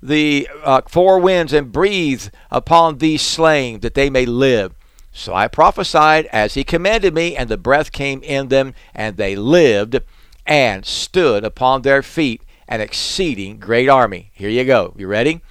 the 0.00 0.48
uh, 0.62 0.82
four 0.88 1.18
winds 1.18 1.52
and 1.52 1.72
breathe 1.72 2.28
upon 2.50 2.98
these 2.98 3.22
slain, 3.22 3.80
that 3.80 3.94
they 3.94 4.10
may 4.10 4.24
live. 4.24 4.74
So 5.12 5.34
I 5.34 5.48
prophesied 5.48 6.26
as 6.26 6.54
he 6.54 6.64
commanded 6.64 7.14
me, 7.14 7.36
and 7.36 7.48
the 7.48 7.56
breath 7.56 7.92
came 7.92 8.22
in 8.22 8.48
them, 8.48 8.74
and 8.94 9.16
they 9.16 9.34
lived 9.36 10.00
and 10.46 10.84
stood 10.86 11.44
upon 11.44 11.82
their 11.82 12.02
feet, 12.02 12.42
an 12.68 12.80
exceeding 12.80 13.58
great 13.58 13.88
army. 13.88 14.30
Here 14.34 14.50
you 14.50 14.64
go. 14.64 14.94
You 14.96 15.06
ready? 15.06 15.42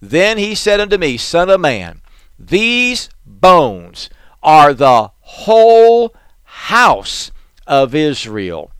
Then 0.00 0.38
he 0.38 0.54
said 0.54 0.80
unto 0.80 0.96
me, 0.96 1.16
Son 1.16 1.50
of 1.50 1.60
man, 1.60 2.00
these 2.38 3.10
bones 3.26 4.08
are 4.42 4.72
the 4.72 5.10
whole 5.20 6.14
house 6.44 7.30
of 7.66 7.94
Israel. 7.94 8.70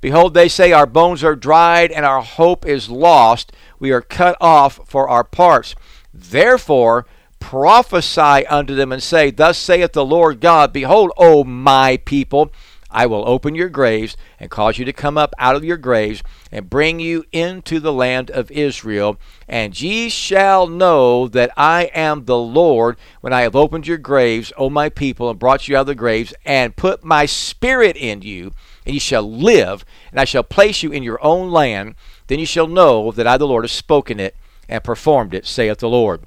Behold, 0.00 0.34
they 0.34 0.48
say, 0.48 0.72
Our 0.72 0.86
bones 0.86 1.22
are 1.22 1.36
dried, 1.36 1.90
and 1.90 2.04
our 2.04 2.22
hope 2.22 2.66
is 2.66 2.88
lost. 2.88 3.52
We 3.78 3.90
are 3.90 4.02
cut 4.02 4.36
off 4.40 4.80
for 4.86 5.08
our 5.08 5.24
parts. 5.24 5.74
Therefore, 6.12 7.06
prophesy 7.44 8.46
unto 8.46 8.74
them 8.74 8.90
and 8.90 9.02
say, 9.02 9.30
Thus 9.30 9.58
saith 9.58 9.92
the 9.92 10.04
Lord 10.04 10.40
God, 10.40 10.72
Behold, 10.72 11.12
O 11.18 11.44
my 11.44 11.98
people, 11.98 12.50
I 12.90 13.04
will 13.04 13.28
open 13.28 13.54
your 13.54 13.68
graves 13.68 14.16
and 14.40 14.50
cause 14.50 14.78
you 14.78 14.86
to 14.86 14.94
come 14.94 15.18
up 15.18 15.34
out 15.38 15.54
of 15.54 15.62
your 15.62 15.76
graves 15.76 16.22
and 16.50 16.70
bring 16.70 17.00
you 17.00 17.26
into 17.32 17.80
the 17.80 17.92
land 17.92 18.30
of 18.30 18.50
Israel. 18.50 19.20
And 19.46 19.78
ye 19.78 20.08
shall 20.08 20.66
know 20.66 21.28
that 21.28 21.52
I 21.54 21.90
am 21.94 22.24
the 22.24 22.38
Lord 22.38 22.96
when 23.20 23.34
I 23.34 23.42
have 23.42 23.54
opened 23.54 23.86
your 23.86 23.98
graves, 23.98 24.50
O 24.56 24.70
my 24.70 24.88
people, 24.88 25.28
and 25.28 25.38
brought 25.38 25.68
you 25.68 25.76
out 25.76 25.82
of 25.82 25.88
the 25.88 25.94
graves, 25.94 26.32
and 26.46 26.74
put 26.74 27.04
my 27.04 27.26
spirit 27.26 27.94
in 27.98 28.22
you, 28.22 28.52
and 28.86 28.94
ye 28.94 28.98
shall 28.98 29.30
live, 29.30 29.84
and 30.10 30.18
I 30.18 30.24
shall 30.24 30.44
place 30.44 30.82
you 30.82 30.92
in 30.92 31.02
your 31.02 31.22
own 31.22 31.50
land. 31.50 31.94
Then 32.28 32.38
ye 32.38 32.46
shall 32.46 32.68
know 32.68 33.12
that 33.12 33.26
I, 33.26 33.36
the 33.36 33.46
Lord, 33.46 33.64
have 33.64 33.70
spoken 33.70 34.18
it 34.18 34.34
and 34.66 34.82
performed 34.82 35.34
it, 35.34 35.44
saith 35.44 35.80
the 35.80 35.90
Lord. 35.90 36.22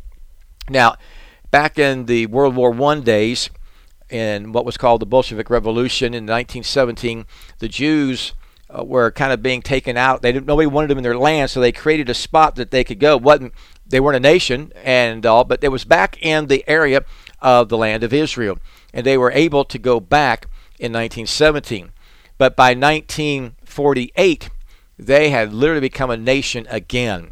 Now, 0.69 0.95
back 1.51 1.79
in 1.79 2.05
the 2.05 2.25
World 2.25 2.55
War 2.55 2.73
I 2.91 2.99
days, 2.99 3.49
in 4.09 4.51
what 4.51 4.65
was 4.65 4.77
called 4.77 5.01
the 5.01 5.05
Bolshevik 5.05 5.49
Revolution 5.49 6.13
in 6.13 6.23
1917, 6.25 7.25
the 7.59 7.67
Jews 7.67 8.33
uh, 8.69 8.83
were 8.83 9.11
kind 9.11 9.31
of 9.31 9.41
being 9.41 9.61
taken 9.61 9.97
out. 9.97 10.21
They 10.21 10.31
didn't, 10.31 10.45
nobody 10.45 10.67
wanted 10.67 10.89
them 10.89 10.97
in 10.97 11.03
their 11.03 11.17
land, 11.17 11.49
so 11.49 11.59
they 11.59 11.71
created 11.71 12.09
a 12.09 12.13
spot 12.13 12.55
that 12.55 12.71
they 12.71 12.83
could 12.83 12.99
go. 12.99 13.17
wasn't 13.17 13.53
They 13.85 13.99
weren't 13.99 14.17
a 14.17 14.21
nation 14.21 14.71
and 14.83 15.25
all, 15.25 15.43
but 15.43 15.63
it 15.63 15.69
was 15.69 15.85
back 15.85 16.17
in 16.21 16.47
the 16.47 16.63
area 16.67 17.03
of 17.41 17.69
the 17.69 17.77
land 17.77 18.03
of 18.03 18.13
Israel, 18.13 18.57
and 18.93 19.05
they 19.05 19.17
were 19.17 19.31
able 19.31 19.63
to 19.65 19.77
go 19.77 19.99
back 19.99 20.45
in 20.79 20.91
1917. 20.91 21.91
But 22.37 22.55
by 22.55 22.73
1948, 22.73 24.49
they 24.99 25.29
had 25.29 25.53
literally 25.53 25.81
become 25.81 26.09
a 26.09 26.17
nation 26.17 26.67
again. 26.69 27.31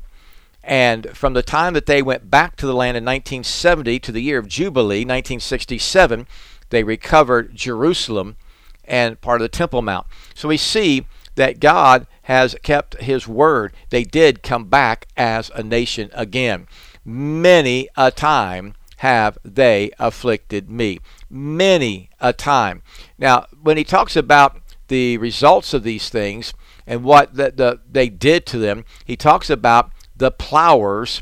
And 0.65 1.15
from 1.15 1.33
the 1.33 1.43
time 1.43 1.73
that 1.75 1.85
they 1.85 2.01
went 2.01 2.31
back 2.31 2.55
to 2.55 2.65
the 2.65 2.73
land 2.73 2.97
in 2.97 3.05
1970 3.05 3.99
to 3.99 4.11
the 4.11 4.21
year 4.21 4.39
of 4.39 4.47
Jubilee, 4.47 5.05
1967, 5.05 6.25
they 6.71 6.83
recovered 6.83 7.55
Jerusalem 7.55 8.35
and 8.83 9.21
part 9.21 9.41
of 9.41 9.45
the 9.45 9.49
Temple 9.49 9.83
Mount. 9.83 10.07
So 10.33 10.47
we 10.47 10.57
see 10.57 11.05
that 11.35 11.59
God 11.59 12.07
has 12.23 12.55
kept 12.63 13.01
his 13.01 13.27
word. 13.27 13.73
They 13.91 14.03
did 14.03 14.41
come 14.41 14.65
back 14.65 15.07
as 15.15 15.51
a 15.53 15.61
nation 15.61 16.09
again. 16.13 16.67
Many 17.05 17.87
a 17.95 18.09
time 18.09 18.73
have 18.97 19.37
they 19.43 19.91
afflicted 19.99 20.69
me. 20.69 20.99
Many 21.29 22.09
a 22.19 22.33
time. 22.33 22.81
Now, 23.19 23.45
when 23.61 23.77
he 23.77 23.83
talks 23.83 24.15
about 24.15 24.57
the 24.87 25.17
results 25.19 25.75
of 25.75 25.83
these 25.83 26.09
things 26.09 26.53
and 26.87 27.03
what 27.03 27.35
the, 27.35 27.51
the, 27.51 27.81
they 27.91 28.09
did 28.09 28.47
to 28.47 28.57
them, 28.57 28.85
he 29.03 29.15
talks 29.15 29.49
about 29.49 29.91
the 30.15 30.31
plowers 30.31 31.21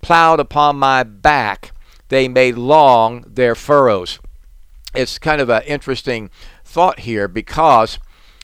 plowed 0.00 0.40
upon 0.40 0.76
my 0.76 1.02
back. 1.02 1.72
They 2.08 2.28
made 2.28 2.56
long 2.56 3.24
their 3.26 3.54
furrows. 3.54 4.18
It's 4.94 5.18
kind 5.18 5.40
of 5.40 5.48
an 5.48 5.62
interesting 5.62 6.30
thought 6.64 7.00
here 7.00 7.26
because 7.26 7.98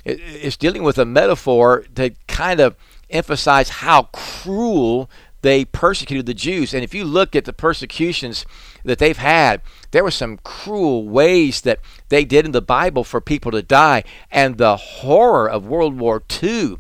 it's 0.05 0.57
dealing 0.57 0.83
with 0.83 0.99
a 0.99 1.05
metaphor 1.05 1.85
to 1.95 2.11
kind 2.27 2.61
of 2.61 2.77
emphasize 3.11 3.69
how 3.69 4.05
cruel 4.13 5.11
they 5.43 5.65
persecuted 5.65 6.27
the 6.27 6.35
Jews. 6.35 6.75
And 6.75 6.85
if 6.85 6.95
you 6.95 7.05
look 7.05 7.35
at 7.35 7.45
the 7.45 7.53
persecutions 7.53 8.45
that 8.85 8.99
they've 8.99 9.17
had, 9.17 9.63
there 9.91 10.05
were 10.05 10.11
some 10.11 10.39
cruel 10.39 11.09
ways 11.09 11.63
that 11.63 11.81
they 12.09 12.25
did 12.25 12.45
in 12.45 12.53
the 12.53 12.63
Bible 12.63 13.05
for 13.05 13.21
people 13.21 13.51
to 13.53 13.63
die. 13.63 14.05
And 14.31 14.59
the 14.59 14.77
horror 14.77 15.49
of 15.49 15.67
World 15.67 15.99
War 15.99 16.23
II 16.43 16.77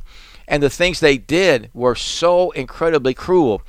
and 0.50 0.62
the 0.62 0.68
things 0.68 0.98
they 1.00 1.16
did 1.16 1.70
were 1.72 1.94
so 1.94 2.50
incredibly 2.50 3.14
cruel. 3.14 3.62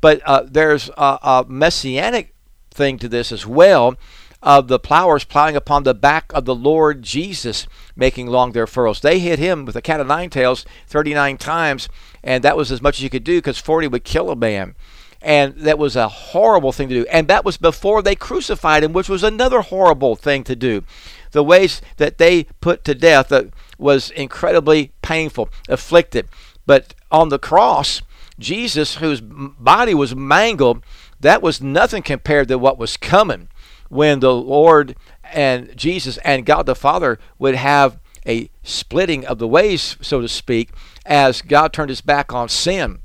But 0.00 0.20
uh, 0.26 0.42
there's 0.44 0.90
a, 0.98 1.18
a 1.22 1.46
messianic 1.48 2.34
thing 2.70 2.98
to 2.98 3.08
this 3.08 3.30
as 3.32 3.46
well 3.46 3.96
of 4.42 4.68
the 4.68 4.78
plowers 4.78 5.24
plowing 5.24 5.56
upon 5.56 5.84
the 5.84 5.94
back 5.94 6.30
of 6.34 6.44
the 6.44 6.54
Lord 6.54 7.02
Jesus, 7.02 7.66
making 7.96 8.26
long 8.26 8.52
their 8.52 8.66
furrows. 8.66 9.00
They 9.00 9.20
hit 9.20 9.38
him 9.38 9.64
with 9.64 9.76
a 9.76 9.80
cat 9.80 10.00
of 10.00 10.08
nine 10.08 10.28
tails 10.28 10.66
39 10.88 11.38
times, 11.38 11.88
and 12.22 12.44
that 12.44 12.56
was 12.56 12.70
as 12.70 12.82
much 12.82 12.98
as 12.98 13.02
you 13.02 13.08
could 13.08 13.24
do 13.24 13.38
because 13.38 13.56
40 13.56 13.86
would 13.86 14.04
kill 14.04 14.28
a 14.28 14.36
man. 14.36 14.74
And 15.22 15.54
that 15.54 15.78
was 15.78 15.96
a 15.96 16.08
horrible 16.08 16.72
thing 16.72 16.90
to 16.90 16.94
do. 16.96 17.06
And 17.10 17.28
that 17.28 17.46
was 17.46 17.56
before 17.56 18.02
they 18.02 18.14
crucified 18.14 18.84
him, 18.84 18.92
which 18.92 19.08
was 19.08 19.22
another 19.22 19.62
horrible 19.62 20.16
thing 20.16 20.44
to 20.44 20.54
do. 20.54 20.82
The 21.30 21.42
ways 21.42 21.80
that 21.96 22.18
they 22.18 22.44
put 22.60 22.84
to 22.84 22.94
death, 22.94 23.32
uh, 23.32 23.44
was 23.78 24.10
incredibly 24.10 24.92
painful, 25.02 25.48
afflicted. 25.68 26.28
But 26.66 26.94
on 27.10 27.28
the 27.28 27.38
cross, 27.38 28.02
Jesus, 28.38 28.96
whose 28.96 29.20
body 29.20 29.94
was 29.94 30.14
mangled, 30.14 30.82
that 31.20 31.42
was 31.42 31.60
nothing 31.60 32.02
compared 32.02 32.48
to 32.48 32.58
what 32.58 32.78
was 32.78 32.96
coming 32.96 33.48
when 33.88 34.20
the 34.20 34.34
Lord 34.34 34.96
and 35.32 35.76
Jesus 35.76 36.18
and 36.18 36.46
God 36.46 36.66
the 36.66 36.74
Father 36.74 37.18
would 37.38 37.54
have 37.54 37.98
a 38.26 38.50
splitting 38.62 39.26
of 39.26 39.38
the 39.38 39.48
ways, 39.48 39.96
so 40.00 40.20
to 40.20 40.28
speak, 40.28 40.70
as 41.04 41.42
God 41.42 41.72
turned 41.72 41.90
his 41.90 42.00
back 42.00 42.32
on 42.32 42.48
sin. 42.48 43.00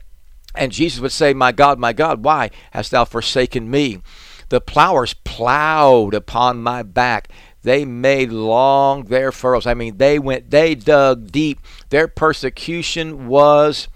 And 0.56 0.72
Jesus 0.72 1.00
would 1.00 1.12
say, 1.12 1.34
My 1.34 1.52
God, 1.52 1.80
my 1.80 1.94
God, 1.94 2.24
why 2.24 2.50
hast 2.72 2.92
thou 2.92 3.06
forsaken 3.06 3.70
me? 3.70 4.02
The 4.50 4.62
plowers 4.62 5.14
plowed 5.14 6.14
upon 6.14 6.64
my 6.64 6.82
back. 6.82 7.30
They 7.64 7.86
made 7.86 8.32
long 8.32 9.06
their 9.06 9.32
furrows. 9.32 9.68
I 9.68 9.74
mean, 9.74 9.98
they 9.98 10.18
went, 10.20 10.50
they 10.50 10.76
dug 10.76 11.32
deep. 11.32 11.60
Their 11.90 12.08
persecution 12.08 13.28
was 13.28 13.88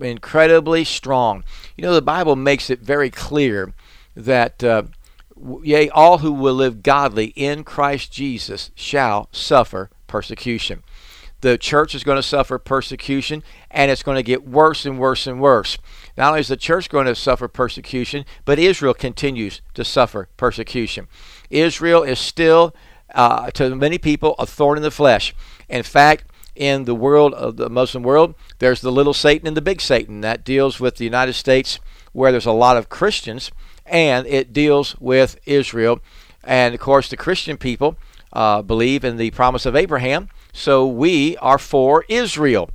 incredibly 0.00 0.84
strong. 0.84 1.44
You 1.76 1.82
know, 1.82 1.94
the 1.94 2.02
Bible 2.02 2.36
makes 2.36 2.70
it 2.70 2.80
very 2.80 3.10
clear 3.10 3.74
that, 4.16 4.62
uh, 4.64 4.84
yea, 5.62 5.88
all 5.90 6.18
who 6.18 6.32
will 6.32 6.54
live 6.54 6.82
godly 6.82 7.26
in 7.36 7.64
Christ 7.64 8.12
Jesus 8.12 8.70
shall 8.74 9.28
suffer 9.32 9.90
persecution. 10.06 10.82
The 11.42 11.58
church 11.58 11.94
is 11.96 12.04
going 12.04 12.16
to 12.16 12.22
suffer 12.22 12.56
persecution, 12.56 13.42
and 13.68 13.90
it's 13.90 14.04
going 14.04 14.16
to 14.16 14.22
get 14.22 14.46
worse 14.46 14.86
and 14.86 14.96
worse 14.96 15.26
and 15.26 15.40
worse. 15.40 15.76
Not 16.16 16.28
only 16.28 16.40
is 16.40 16.48
the 16.48 16.56
church 16.56 16.88
going 16.88 17.06
to 17.06 17.16
suffer 17.16 17.48
persecution, 17.48 18.24
but 18.44 18.60
Israel 18.60 18.94
continues 18.94 19.60
to 19.74 19.84
suffer 19.84 20.28
persecution. 20.36 21.08
Israel 21.50 22.04
is 22.04 22.20
still, 22.20 22.76
uh, 23.14 23.50
to 23.52 23.74
many 23.74 23.98
people, 23.98 24.34
a 24.38 24.46
thorn 24.46 24.76
in 24.76 24.82
the 24.82 24.90
flesh. 24.90 25.34
In 25.68 25.82
fact, 25.82 26.24
in 26.54 26.84
the 26.84 26.94
world 26.94 27.32
of 27.34 27.56
the 27.56 27.70
Muslim 27.70 28.02
world, 28.02 28.34
there's 28.58 28.80
the 28.80 28.92
little 28.92 29.14
Satan 29.14 29.46
and 29.48 29.56
the 29.56 29.62
big 29.62 29.80
Satan. 29.80 30.20
That 30.20 30.44
deals 30.44 30.80
with 30.80 30.96
the 30.96 31.04
United 31.04 31.32
States, 31.34 31.78
where 32.12 32.30
there's 32.30 32.46
a 32.46 32.52
lot 32.52 32.76
of 32.76 32.88
Christians, 32.88 33.50
and 33.86 34.26
it 34.26 34.52
deals 34.52 34.96
with 35.00 35.38
Israel. 35.46 36.00
And 36.44 36.74
of 36.74 36.80
course, 36.80 37.08
the 37.08 37.16
Christian 37.16 37.56
people 37.56 37.96
uh, 38.32 38.62
believe 38.62 39.04
in 39.04 39.16
the 39.16 39.30
promise 39.30 39.66
of 39.66 39.76
Abraham, 39.76 40.28
so 40.52 40.86
we 40.86 41.36
are 41.38 41.58
for 41.58 42.04
Israel. 42.08 42.70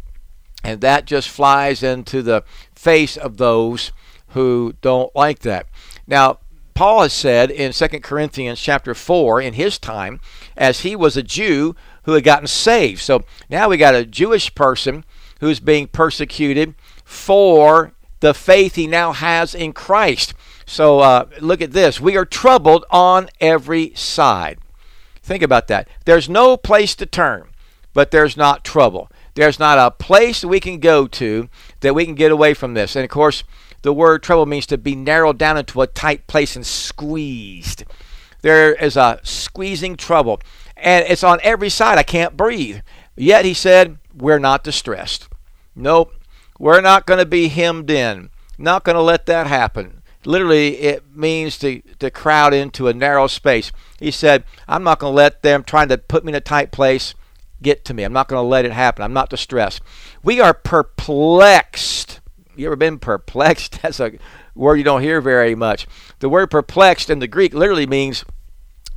And 0.64 0.82
that 0.82 1.06
just 1.06 1.30
flies 1.30 1.84
into 1.84 2.22
the 2.22 2.44
face 2.74 3.16
of 3.16 3.38
those 3.38 3.92
who 4.30 4.74
don't 4.82 5.16
like 5.16 5.40
that. 5.40 5.68
Now, 6.06 6.40
Paul 6.78 7.02
has 7.02 7.14
said 7.14 7.50
in 7.50 7.72
2 7.72 7.88
Corinthians 8.02 8.62
chapter 8.62 8.94
4 8.94 9.42
in 9.42 9.54
his 9.54 9.80
time, 9.80 10.20
as 10.56 10.82
he 10.82 10.96
was 10.96 11.18
a 11.18 11.24
Jew 11.24 11.76
who 12.04 12.12
had 12.12 12.24
gotten 12.24 12.46
saved. 12.46 13.02
So 13.02 13.24
now 13.50 13.68
we 13.68 13.78
got 13.78 13.96
a 13.96 14.06
Jewish 14.06 14.54
person 14.54 15.04
who's 15.40 15.60
being 15.60 15.88
persecuted 15.88 16.76
for 17.04 17.94
the 18.20 18.36
faith 18.36 18.76
he 18.76 18.86
now 18.86 19.12
has 19.12 19.56
in 19.56 19.74
Christ. 19.74 20.36
So 20.68 21.00
uh, 21.00 21.26
look 21.42 21.64
at 21.64 21.72
this. 21.72 22.00
We 22.00 22.16
are 22.16 22.26
troubled 22.26 22.86
on 22.92 23.30
every 23.42 23.96
side. 23.96 24.60
Think 25.24 25.42
about 25.42 25.68
that. 25.70 25.88
There's 26.06 26.30
no 26.30 26.58
place 26.58 26.94
to 26.98 27.08
turn, 27.08 27.48
but 27.96 28.12
there's 28.12 28.38
not 28.38 28.64
trouble. 28.64 29.10
There's 29.34 29.58
not 29.58 29.80
a 29.80 29.90
place 29.90 30.46
we 30.46 30.60
can 30.60 30.80
go 30.80 31.08
to 31.08 31.50
that 31.80 31.96
we 31.96 32.06
can 32.06 32.14
get 32.14 32.32
away 32.32 32.54
from 32.54 32.76
this. 32.76 32.96
And 32.96 33.04
of 33.04 33.10
course, 33.10 33.44
the 33.82 33.94
word 33.94 34.24
trouble 34.24 34.46
means 34.46 34.66
to 34.68 34.78
be 34.78 34.96
narrowed 34.96 35.38
down 35.38 35.58
into 35.58 35.82
a 35.82 35.88
tight 35.88 36.28
place 36.28 36.56
and 36.56 36.66
squeezed. 36.66 37.84
There 38.42 38.74
is 38.74 38.98
a 38.98 39.20
squeezing 39.24 39.96
trouble, 39.96 40.40
and 40.76 41.06
it's 41.08 41.24
on 41.24 41.40
every 41.44 41.70
side. 41.70 41.98
I 41.98 42.04
can't 42.04 42.38
breathe. 42.38 42.80
Yet 43.16 43.46
he 43.46 43.54
said, 43.54 43.98
We're 44.16 44.40
not 44.40 44.64
distressed. 44.64 45.28
Nope, 45.76 46.14
we're 46.60 46.82
not 46.82 47.06
going 47.06 47.20
to 47.20 47.26
be 47.26 47.48
hemmed 47.50 47.90
in. 47.90 48.30
Not 48.58 48.84
going 48.84 48.96
to 48.96 49.02
let 49.02 49.26
that 49.28 49.48
happen. 49.48 50.02
Literally, 50.26 50.78
it 50.80 51.04
means 51.16 51.58
to, 51.60 51.82
to 52.00 52.10
crowd 52.10 52.54
into 52.54 52.88
a 52.88 52.94
narrow 52.94 53.28
space. 53.28 53.72
He 54.00 54.12
said, 54.12 54.44
I'm 54.68 54.84
not 54.84 55.00
going 55.00 55.12
to 55.12 55.16
let 55.16 55.42
them 55.42 55.64
trying 55.64 55.88
to 55.90 55.98
put 55.98 56.26
me 56.26 56.32
in 56.32 56.36
a 56.36 56.42
tight 56.42 56.72
place 56.72 57.14
get 57.62 57.86
to 57.86 57.94
me. 57.94 58.04
I'm 58.04 58.14
not 58.14 58.28
going 58.28 58.44
to 58.44 58.48
let 58.48 58.66
it 58.66 58.72
happen. 58.72 59.04
I'm 59.04 59.14
not 59.14 59.30
distressed. 59.30 59.82
We 60.24 60.40
are 60.40 60.54
perplexed. 60.54 62.20
You 62.58 62.68
ever 62.68 62.76
been 62.76 63.00
perplexed? 63.00 63.80
That's 63.82 64.00
a 64.00 64.14
word 64.56 64.76
you 64.76 64.84
don't 64.84 65.02
hear 65.02 65.22
very 65.22 65.56
much. 65.56 65.88
The 66.20 66.30
word 66.30 66.50
perplexed 66.50 67.10
in 67.10 67.20
the 67.20 67.28
Greek 67.28 67.54
literally 67.54 67.86
means 67.86 68.26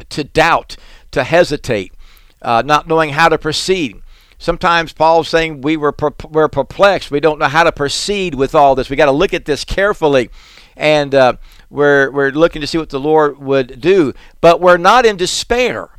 to 0.09 0.25
doubt, 0.25 0.77
to 1.11 1.25
hesitate, 1.25 1.93
uh, 2.41 2.63
not 2.65 2.89
knowing 2.89 3.11
how 3.11 3.29
to 3.29 3.39
proceed. 3.39 4.01
Sometimes 4.39 4.95
Paul's 4.95 5.29
saying 5.29 5.61
we 5.61 5.77
were 5.77 5.93
per- 5.93 6.15
we're 6.31 6.49
perplexed. 6.49 7.11
We 7.11 7.21
don't 7.21 7.39
know 7.39 7.49
how 7.49 7.65
to 7.65 7.73
proceed 7.73 8.35
with 8.35 8.55
all 8.55 8.75
this. 8.75 8.89
We 8.89 8.97
got 8.97 9.07
to 9.07 9.13
look 9.13 9.35
at 9.35 9.45
this 9.45 9.67
carefully, 9.67 10.31
and 10.77 11.15
uh, 11.15 11.35
we're 11.69 12.11
we're 12.11 12.31
looking 12.31 12.63
to 12.63 12.67
see 12.67 12.79
what 12.79 12.89
the 12.89 12.99
Lord 12.99 13.39
would 13.39 13.83
do. 13.83 14.15
But 14.41 14.63
we're 14.63 14.79
not 14.79 15.05
in 15.05 15.19
despair. 15.19 15.91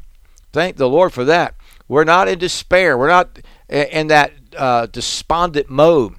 Thank 0.51 0.77
the 0.77 0.89
Lord 0.89 1.13
for 1.13 1.23
that. 1.25 1.53
We're 1.87 2.03
not 2.03 2.27
in 2.27 2.39
despair. 2.39 2.97
We're 2.97 3.09
not 3.09 3.37
in 3.69 4.07
that 4.07 4.33
uh, 4.57 4.87
despondent 4.87 5.69
mode. 5.69 6.15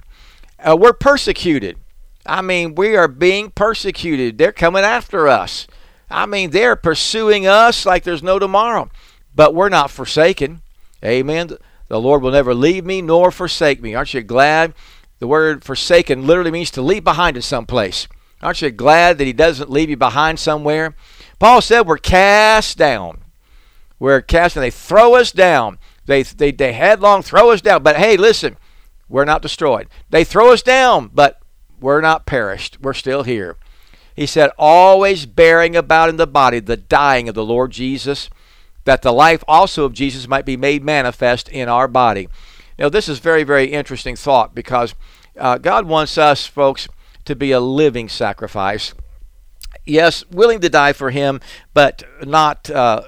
Uh, 0.63 0.77
we're 0.79 0.93
persecuted. 0.93 1.77
I 2.25 2.41
mean, 2.41 2.75
we 2.75 2.95
are 2.95 3.07
being 3.07 3.51
persecuted. 3.51 4.37
They're 4.37 4.53
coming 4.53 4.83
after 4.83 5.27
us. 5.27 5.67
I 6.09 6.25
mean, 6.25 6.51
they're 6.51 6.75
pursuing 6.75 7.47
us 7.47 7.85
like 7.85 8.03
there's 8.03 8.23
no 8.23 8.39
tomorrow. 8.39 8.89
But 9.35 9.53
we're 9.55 9.69
not 9.69 9.91
forsaken. 9.91 10.61
Amen. 11.03 11.57
The 11.87 11.99
Lord 11.99 12.21
will 12.21 12.31
never 12.31 12.53
leave 12.53 12.85
me 12.85 13.01
nor 13.01 13.31
forsake 13.31 13.81
me. 13.81 13.93
Aren't 13.93 14.13
you 14.13 14.21
glad? 14.21 14.73
The 15.19 15.27
word 15.27 15.63
forsaken 15.63 16.25
literally 16.25 16.51
means 16.51 16.71
to 16.71 16.81
leave 16.81 17.03
behind 17.03 17.35
in 17.35 17.41
some 17.41 17.65
place. 17.65 18.07
Aren't 18.41 18.61
you 18.61 18.71
glad 18.71 19.17
that 19.17 19.27
He 19.27 19.33
doesn't 19.33 19.69
leave 19.69 19.89
you 19.89 19.97
behind 19.97 20.39
somewhere? 20.39 20.95
Paul 21.39 21.61
said 21.61 21.81
we're 21.81 21.97
cast 21.97 22.77
down. 22.77 23.21
We're 23.99 24.21
cast 24.21 24.55
and 24.55 24.63
they 24.63 24.71
throw 24.71 25.15
us 25.15 25.31
down. 25.31 25.79
They, 26.05 26.23
they, 26.23 26.51
they 26.51 26.73
headlong 26.73 27.21
throw 27.21 27.51
us 27.51 27.61
down. 27.61 27.83
But 27.83 27.95
hey, 27.95 28.17
listen, 28.17 28.57
we're 29.09 29.25
not 29.25 29.41
destroyed. 29.41 29.87
They 30.09 30.23
throw 30.23 30.51
us 30.51 30.61
down, 30.61 31.09
but 31.13 31.39
we're 31.79 32.01
not 32.01 32.25
perished. 32.25 32.79
We're 32.81 32.93
still 32.93 33.23
here. 33.23 33.57
He 34.15 34.25
said, 34.25 34.51
always 34.57 35.25
bearing 35.25 35.75
about 35.75 36.09
in 36.09 36.17
the 36.17 36.27
body 36.27 36.59
the 36.59 36.77
dying 36.77 37.27
of 37.27 37.35
the 37.35 37.45
Lord 37.45 37.71
Jesus, 37.71 38.29
that 38.85 39.01
the 39.01 39.11
life 39.11 39.43
also 39.47 39.85
of 39.85 39.93
Jesus 39.93 40.27
might 40.27 40.45
be 40.45 40.57
made 40.57 40.83
manifest 40.83 41.49
in 41.49 41.67
our 41.67 41.87
body. 41.87 42.29
Now, 42.77 42.89
this 42.89 43.09
is 43.09 43.19
very, 43.19 43.43
very 43.43 43.65
interesting 43.65 44.15
thought 44.15 44.53
because 44.53 44.93
uh, 45.37 45.57
God 45.57 45.87
wants 45.87 46.17
us, 46.17 46.45
folks, 46.45 46.87
to 47.25 47.35
be 47.35 47.51
a 47.51 47.59
living 47.59 48.09
sacrifice. 48.09 48.93
Yes, 49.85 50.25
willing 50.29 50.59
to 50.61 50.69
die 50.69 50.93
for 50.93 51.09
Him, 51.11 51.41
but 51.73 52.03
not 52.21 52.69
uh, 52.69 53.03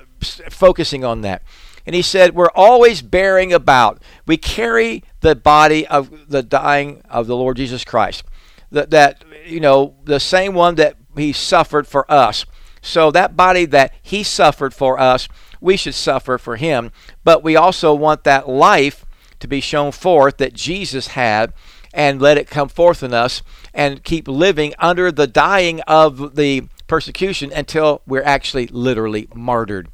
focusing 0.50 1.04
on 1.04 1.22
that. 1.22 1.44
And 1.86 1.95
he 1.95 2.02
said, 2.02 2.36
We're 2.36 2.50
always 2.56 3.02
bearing 3.02 3.54
about. 3.54 4.02
We 4.26 4.38
carry 4.38 5.04
the 5.21 5.36
body 5.36 5.88
of 5.88 6.30
the 6.30 6.43
dying 6.43 7.02
of 7.10 7.28
the 7.28 7.36
Lord 7.36 7.58
Jesus 7.58 7.84
Christ. 7.84 8.24
That, 8.71 8.89
that 8.89 9.24
you 9.45 9.60
know, 9.60 9.95
the 10.04 10.19
same 10.19 10.54
one 10.54 10.76
that 10.76 10.98
he 11.15 11.34
suffered 11.34 11.88
for 11.88 12.10
us. 12.12 12.45
So 12.82 13.12
that 13.12 13.36
body 13.36 13.65
that 13.65 13.93
he 14.02 14.24
suffered 14.24 14.74
for 14.74 15.00
us, 15.00 15.28
we 15.60 15.78
should 15.78 15.95
suffer 15.95 16.38
for 16.38 16.56
him. 16.56 16.91
But 17.24 17.43
we 17.43 17.56
also 17.56 17.93
want 17.93 18.24
that 18.24 18.48
life 18.48 19.06
to 19.39 19.48
be 19.48 19.62
shown 19.62 19.91
forth 19.91 20.38
that 20.38 20.54
Jesus 20.54 21.08
had 21.08 21.54
and 21.93 22.21
let 22.21 22.38
it 22.38 22.48
come 22.48 22.69
forth 22.69 23.02
in 23.02 23.13
us 23.13 23.41
and 23.74 24.04
keep 24.04 24.28
living 24.28 24.74
under 24.80 25.12
the 25.12 25.28
dying 25.28 25.82
of 25.82 26.36
the 26.36 26.67
persecution 26.88 27.52
until 27.54 28.02
we're 28.06 28.24
actually 28.24 28.67
literally 28.67 29.28
martyred. 29.34 29.89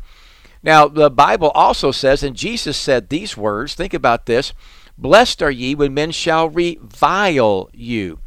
Now, 0.64 0.88
the 0.88 1.10
Bible 1.10 1.50
also 1.52 1.92
says, 1.92 2.24
and 2.24 2.36
Jesus 2.36 2.78
said 2.78 3.10
these 3.10 3.36
words, 3.36 3.74
think 3.74 3.94
about 3.94 4.26
this 4.26 4.54
Blessed 4.98 5.42
are 5.42 5.52
ye 5.52 5.74
when 5.74 5.94
men 5.94 6.12
shall 6.12 6.48
revile 6.48 7.70
you. 7.74 8.20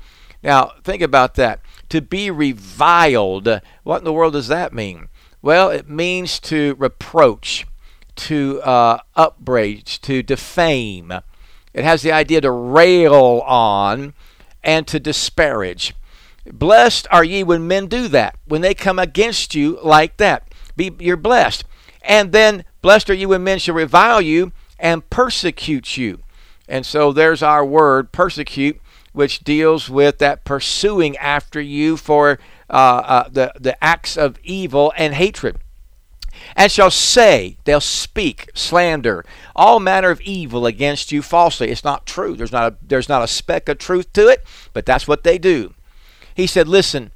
Now, 0.43 0.73
think 0.83 1.03
about 1.03 1.35
that. 1.37 1.61
To 1.91 2.01
be 2.01 2.31
reviled, 2.31 3.61
what 3.85 3.99
in 3.99 4.05
the 4.05 4.13
world 4.13 4.33
does 4.33 4.49
that 4.49 4.73
mean? 4.73 5.09
Well, 5.41 5.71
it 5.71 5.89
means 5.89 6.41
to 6.41 6.75
reproach, 6.79 7.67
to 8.17 8.61
uh, 8.63 8.99
upbraid, 9.15 9.87
to 9.87 10.23
defame. 10.23 11.13
It 11.73 11.85
has 11.85 12.03
the 12.03 12.13
idea 12.13 12.41
to 12.41 12.51
rail 12.51 13.43
on 13.47 14.15
and 14.63 14.87
to 14.89 14.99
disparage. 14.99 15.95
Blessed 16.51 17.07
are 17.11 17.25
ye 17.25 17.43
when 17.43 17.69
men 17.69 17.87
do 17.87 18.09
that, 18.09 18.37
when 18.47 18.61
they 18.61 18.75
come 18.75 18.99
against 18.99 19.55
you 19.55 19.79
like 19.83 20.17
that. 20.17 20.53
Be, 20.77 20.91
you're 20.99 21.17
blessed. 21.17 21.65
And 22.05 22.33
then, 22.33 22.65
blessed 22.83 23.11
are 23.11 23.15
you 23.15 23.31
when 23.31 23.45
men 23.45 23.59
shall 23.59 23.75
revile 23.75 24.21
you 24.21 24.53
and 24.79 25.09
persecute 25.09 25.97
you. 25.97 26.21
And 26.69 26.85
so 26.85 27.13
there's 27.13 27.43
our 27.43 27.65
word, 27.65 28.13
persecute, 28.13 28.81
which 29.13 29.41
deals 29.41 29.89
with 29.89 30.19
that 30.19 30.45
pursuing 30.45 31.17
after 31.17 31.61
you 31.61 31.97
for 31.97 32.39
uh, 32.69 32.73
uh, 32.73 33.29
the, 33.29 33.53
the 33.59 33.83
acts 33.83 34.17
of 34.17 34.39
evil 34.43 34.93
and 34.97 35.15
hatred. 35.15 35.57
And 36.57 36.71
shall 36.71 36.91
say, 36.91 37.57
they'll 37.65 37.81
speak, 37.81 38.51
slander, 38.55 39.25
all 39.55 39.79
manner 39.79 40.11
of 40.11 40.21
evil 40.23 40.67
against 40.67 41.13
you 41.13 41.23
falsely. 41.23 41.71
It's 41.71 41.85
not 41.85 42.07
true. 42.07 42.35
There's 42.35 42.53
not 42.53 42.73
a, 42.73 42.77
there's 42.83 43.09
not 43.09 43.23
a 43.23 43.29
speck 43.29 43.69
of 43.69 43.79
truth 43.79 44.13
to 44.15 44.29
it, 44.29 44.45
but 44.73 44.85
that's 44.85 45.07
what 45.07 45.23
they 45.23 45.39
do. 45.39 45.75
He 46.35 46.49
said, 46.49 46.67
Listen, 46.67 47.13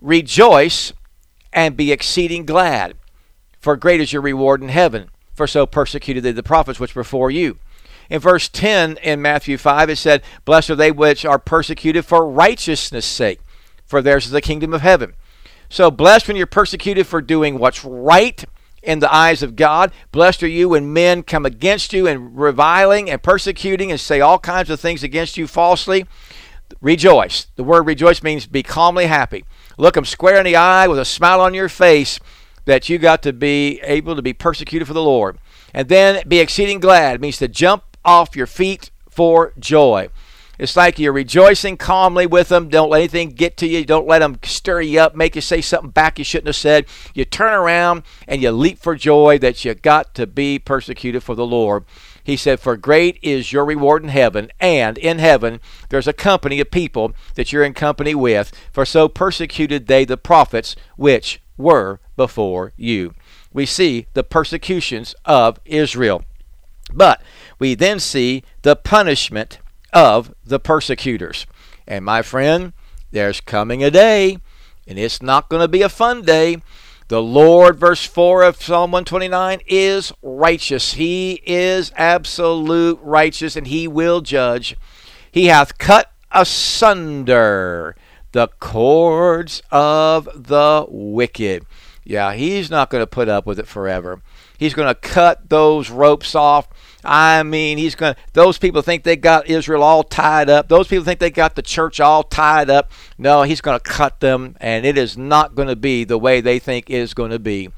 rejoice 0.00 0.92
and 1.52 1.76
be 1.76 1.92
exceeding 1.92 2.44
glad 2.44 2.96
for 3.60 3.76
great 3.76 4.00
is 4.00 4.12
your 4.12 4.22
reward 4.22 4.62
in 4.62 4.68
heaven. 4.68 5.10
For 5.34 5.46
so 5.46 5.66
persecuted 5.66 6.24
they 6.24 6.32
the 6.32 6.42
prophets 6.42 6.80
which 6.80 6.94
were 6.94 7.02
before 7.02 7.30
you. 7.30 7.58
In 8.10 8.20
verse 8.20 8.48
10 8.48 8.96
in 9.02 9.22
Matthew 9.22 9.58
5, 9.58 9.90
it 9.90 9.96
said, 9.96 10.22
Blessed 10.44 10.70
are 10.70 10.74
they 10.74 10.90
which 10.90 11.24
are 11.24 11.38
persecuted 11.38 12.04
for 12.04 12.28
righteousness' 12.28 13.06
sake, 13.06 13.40
for 13.86 14.00
theirs 14.00 14.26
is 14.26 14.32
the 14.32 14.40
kingdom 14.40 14.72
of 14.72 14.80
heaven. 14.80 15.14
So, 15.68 15.90
blessed 15.90 16.26
when 16.26 16.36
you're 16.36 16.46
persecuted 16.46 17.06
for 17.06 17.20
doing 17.20 17.58
what's 17.58 17.84
right 17.84 18.42
in 18.82 19.00
the 19.00 19.14
eyes 19.14 19.42
of 19.42 19.56
God. 19.56 19.92
Blessed 20.12 20.42
are 20.42 20.48
you 20.48 20.70
when 20.70 20.92
men 20.92 21.22
come 21.22 21.44
against 21.44 21.92
you 21.92 22.06
and 22.06 22.38
reviling 22.38 23.10
and 23.10 23.22
persecuting 23.22 23.90
and 23.90 24.00
say 24.00 24.20
all 24.20 24.38
kinds 24.38 24.70
of 24.70 24.80
things 24.80 25.02
against 25.02 25.36
you 25.36 25.46
falsely. 25.46 26.06
Rejoice. 26.80 27.46
The 27.56 27.64
word 27.64 27.86
rejoice 27.86 28.22
means 28.22 28.46
be 28.46 28.62
calmly 28.62 29.06
happy. 29.06 29.44
Look 29.76 29.94
them 29.94 30.04
square 30.04 30.38
in 30.38 30.44
the 30.44 30.56
eye 30.56 30.88
with 30.88 30.98
a 30.98 31.04
smile 31.04 31.40
on 31.40 31.54
your 31.54 31.68
face 31.68 32.18
that 32.68 32.90
you 32.90 32.98
got 32.98 33.22
to 33.22 33.32
be 33.32 33.80
able 33.82 34.14
to 34.14 34.20
be 34.20 34.34
persecuted 34.34 34.86
for 34.86 34.92
the 34.92 35.02
Lord. 35.02 35.38
And 35.72 35.88
then 35.88 36.22
be 36.28 36.38
exceeding 36.38 36.80
glad 36.80 37.18
means 37.18 37.38
to 37.38 37.48
jump 37.48 37.82
off 38.04 38.36
your 38.36 38.46
feet 38.46 38.90
for 39.08 39.54
joy. 39.58 40.10
It's 40.58 40.76
like 40.76 40.98
you're 40.98 41.14
rejoicing 41.14 41.78
calmly 41.78 42.26
with 42.26 42.50
them. 42.50 42.68
Don't 42.68 42.90
let 42.90 42.98
anything 42.98 43.30
get 43.30 43.56
to 43.58 43.66
you. 43.66 43.86
Don't 43.86 44.06
let 44.06 44.18
them 44.18 44.38
stir 44.42 44.82
you 44.82 45.00
up, 45.00 45.14
make 45.14 45.34
you 45.34 45.40
say 45.40 45.62
something 45.62 45.88
back 45.88 46.18
you 46.18 46.24
shouldn't 46.26 46.48
have 46.48 46.56
said. 46.56 46.84
You 47.14 47.24
turn 47.24 47.54
around 47.54 48.02
and 48.26 48.42
you 48.42 48.50
leap 48.50 48.78
for 48.78 48.94
joy 48.94 49.38
that 49.38 49.64
you 49.64 49.72
got 49.72 50.14
to 50.16 50.26
be 50.26 50.58
persecuted 50.58 51.22
for 51.22 51.34
the 51.34 51.46
Lord. 51.46 51.86
He 52.22 52.36
said, 52.36 52.60
For 52.60 52.76
great 52.76 53.18
is 53.22 53.50
your 53.50 53.64
reward 53.64 54.02
in 54.02 54.10
heaven, 54.10 54.50
and 54.60 54.98
in 54.98 55.20
heaven 55.20 55.60
there's 55.88 56.08
a 56.08 56.12
company 56.12 56.60
of 56.60 56.70
people 56.70 57.14
that 57.34 57.50
you're 57.50 57.64
in 57.64 57.72
company 57.72 58.14
with, 58.14 58.52
for 58.70 58.84
so 58.84 59.08
persecuted 59.08 59.86
they 59.86 60.04
the 60.04 60.18
prophets 60.18 60.76
which 60.96 61.40
were 61.58 62.00
before 62.16 62.72
you. 62.76 63.14
We 63.52 63.66
see 63.66 64.06
the 64.14 64.24
persecutions 64.24 65.14
of 65.24 65.58
Israel. 65.64 66.24
But 66.92 67.20
we 67.58 67.74
then 67.74 68.00
see 68.00 68.44
the 68.62 68.76
punishment 68.76 69.58
of 69.92 70.34
the 70.44 70.58
persecutors. 70.60 71.46
And 71.86 72.04
my 72.04 72.22
friend, 72.22 72.72
there's 73.10 73.40
coming 73.40 73.82
a 73.82 73.90
day, 73.90 74.38
and 74.86 74.98
it's 74.98 75.22
not 75.22 75.48
going 75.48 75.60
to 75.60 75.68
be 75.68 75.82
a 75.82 75.88
fun 75.88 76.22
day. 76.22 76.58
The 77.08 77.22
Lord, 77.22 77.78
verse 77.78 78.04
4 78.04 78.42
of 78.42 78.62
Psalm 78.62 78.90
129, 78.90 79.60
is 79.66 80.12
righteous. 80.22 80.94
He 80.94 81.42
is 81.46 81.90
absolute 81.96 82.98
righteous, 83.02 83.56
and 83.56 83.66
he 83.66 83.88
will 83.88 84.20
judge. 84.20 84.76
He 85.30 85.46
hath 85.46 85.78
cut 85.78 86.12
asunder 86.30 87.96
the 88.32 88.48
cords 88.60 89.62
of 89.70 90.28
the 90.34 90.86
wicked. 90.88 91.64
Yeah, 92.04 92.34
he's 92.34 92.70
not 92.70 92.90
going 92.90 93.02
to 93.02 93.06
put 93.06 93.28
up 93.28 93.46
with 93.46 93.58
it 93.58 93.66
forever. 93.66 94.22
He's 94.58 94.74
going 94.74 94.88
to 94.88 94.94
cut 94.94 95.48
those 95.50 95.90
ropes 95.90 96.34
off 96.34 96.68
I 97.04 97.42
mean, 97.42 97.78
he's 97.78 97.94
going 97.94 98.14
to, 98.14 98.20
those 98.32 98.58
people 98.58 98.82
think 98.82 99.04
they 99.04 99.16
got 99.16 99.48
Israel 99.48 99.82
all 99.82 100.02
tied 100.02 100.50
up. 100.50 100.68
Those 100.68 100.88
people 100.88 101.04
think 101.04 101.20
they 101.20 101.30
got 101.30 101.54
the 101.54 101.62
church 101.62 102.00
all 102.00 102.22
tied 102.22 102.68
up. 102.70 102.90
No, 103.16 103.42
he's 103.42 103.60
going 103.60 103.78
to 103.78 103.82
cut 103.82 104.20
them, 104.20 104.56
and 104.60 104.84
it 104.84 104.98
is 104.98 105.16
not 105.16 105.54
going 105.54 105.68
to 105.68 105.76
be 105.76 106.04
the 106.04 106.18
way 106.18 106.40
they 106.40 106.58
think 106.58 106.90
it 106.90 106.96
is 106.96 107.14
going 107.14 107.30
to 107.30 107.38
be. 107.38 107.70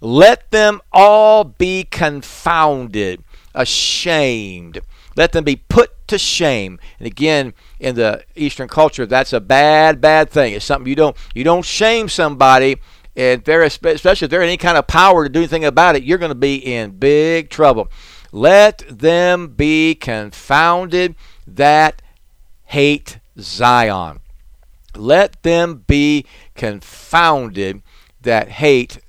Let 0.00 0.50
them 0.50 0.80
all 0.92 1.44
be 1.44 1.84
confounded, 1.84 3.24
ashamed. 3.54 4.80
Let 5.16 5.32
them 5.32 5.44
be 5.44 5.56
put 5.56 6.06
to 6.08 6.18
shame. 6.18 6.78
And 6.98 7.06
again, 7.06 7.54
in 7.78 7.94
the 7.94 8.24
Eastern 8.36 8.68
culture, 8.68 9.06
that's 9.06 9.32
a 9.32 9.40
bad, 9.40 10.00
bad 10.00 10.30
thing. 10.30 10.54
It's 10.54 10.64
something 10.64 10.88
you 10.88 10.96
don't 10.96 11.16
you 11.34 11.44
don't 11.44 11.64
shame 11.64 12.08
somebody 12.08 12.76
and 13.16 13.44
they're 13.44 13.62
especially 13.62 14.24
if 14.24 14.30
they're 14.30 14.42
any 14.42 14.56
kind 14.56 14.78
of 14.78 14.86
power 14.86 15.24
to 15.24 15.28
do 15.28 15.40
anything 15.40 15.64
about 15.64 15.96
it, 15.96 16.04
you're 16.04 16.18
going 16.18 16.30
to 16.30 16.34
be 16.34 16.56
in 16.56 16.92
big 16.92 17.50
trouble. 17.50 17.90
Let 18.32 18.84
them 18.88 19.48
be 19.48 19.94
confounded 19.96 21.16
that 21.46 22.02
hate 22.66 23.18
Zion. 23.38 24.20
Let 24.96 25.42
them 25.42 25.84
be 25.86 26.24
confounded 26.54 27.82
that 28.22 28.48
hate 28.48 29.00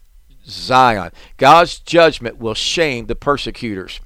Zion. 0.45 1.11
God's 1.37 1.79
judgment 1.79 2.39
will 2.39 2.55
shame 2.55 3.05
the 3.05 3.15
persecutors. 3.15 3.99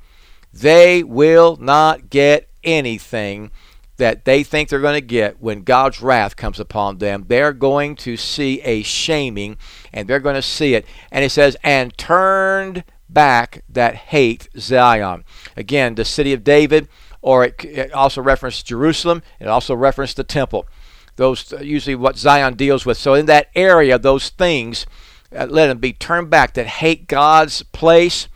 They 0.55 1.03
will 1.03 1.57
not 1.57 2.09
get 2.09 2.47
anything 2.63 3.51
that 3.97 4.23
they 4.23 4.41
think 4.41 4.69
they're 4.69 4.79
going 4.79 4.99
to 4.99 5.05
get 5.05 5.41
when 5.41 5.63
God's 5.63 6.01
wrath 6.01 6.37
comes 6.37 6.59
upon 6.59 6.97
them. 6.97 7.25
They're 7.27 7.53
going 7.53 7.95
to 7.97 8.15
see 8.15 8.61
a 8.61 8.81
shaming 8.81 9.57
and 9.91 10.07
they're 10.07 10.19
going 10.19 10.35
to 10.35 10.41
see 10.41 10.73
it. 10.73 10.85
And 11.11 11.25
it 11.25 11.31
says, 11.31 11.57
and 11.61 11.97
turned 11.97 12.85
back 13.09 13.63
that 13.69 13.95
hate 13.95 14.47
Zion. 14.57 15.25
Again, 15.57 15.95
the 15.95 16.05
city 16.05 16.31
of 16.31 16.43
David, 16.43 16.87
or 17.21 17.43
it, 17.43 17.63
it 17.65 17.93
also 17.93 18.21
referenced 18.21 18.65
Jerusalem. 18.65 19.23
It 19.39 19.47
also 19.47 19.75
referenced 19.75 20.15
the 20.15 20.23
temple. 20.23 20.67
Those 21.17 21.53
usually 21.61 21.95
what 21.95 22.17
Zion 22.17 22.55
deals 22.55 22.85
with. 22.85 22.97
So 22.97 23.13
in 23.13 23.25
that 23.27 23.49
area, 23.55 23.99
those 23.99 24.29
things, 24.29 24.85
uh, 25.35 25.47
let 25.49 25.67
them 25.67 25.79
be 25.79 25.93
turned 25.93 26.29
back 26.29 26.53
that 26.53 26.67
hate 26.67 27.07
God's 27.07 27.63
place 27.63 28.27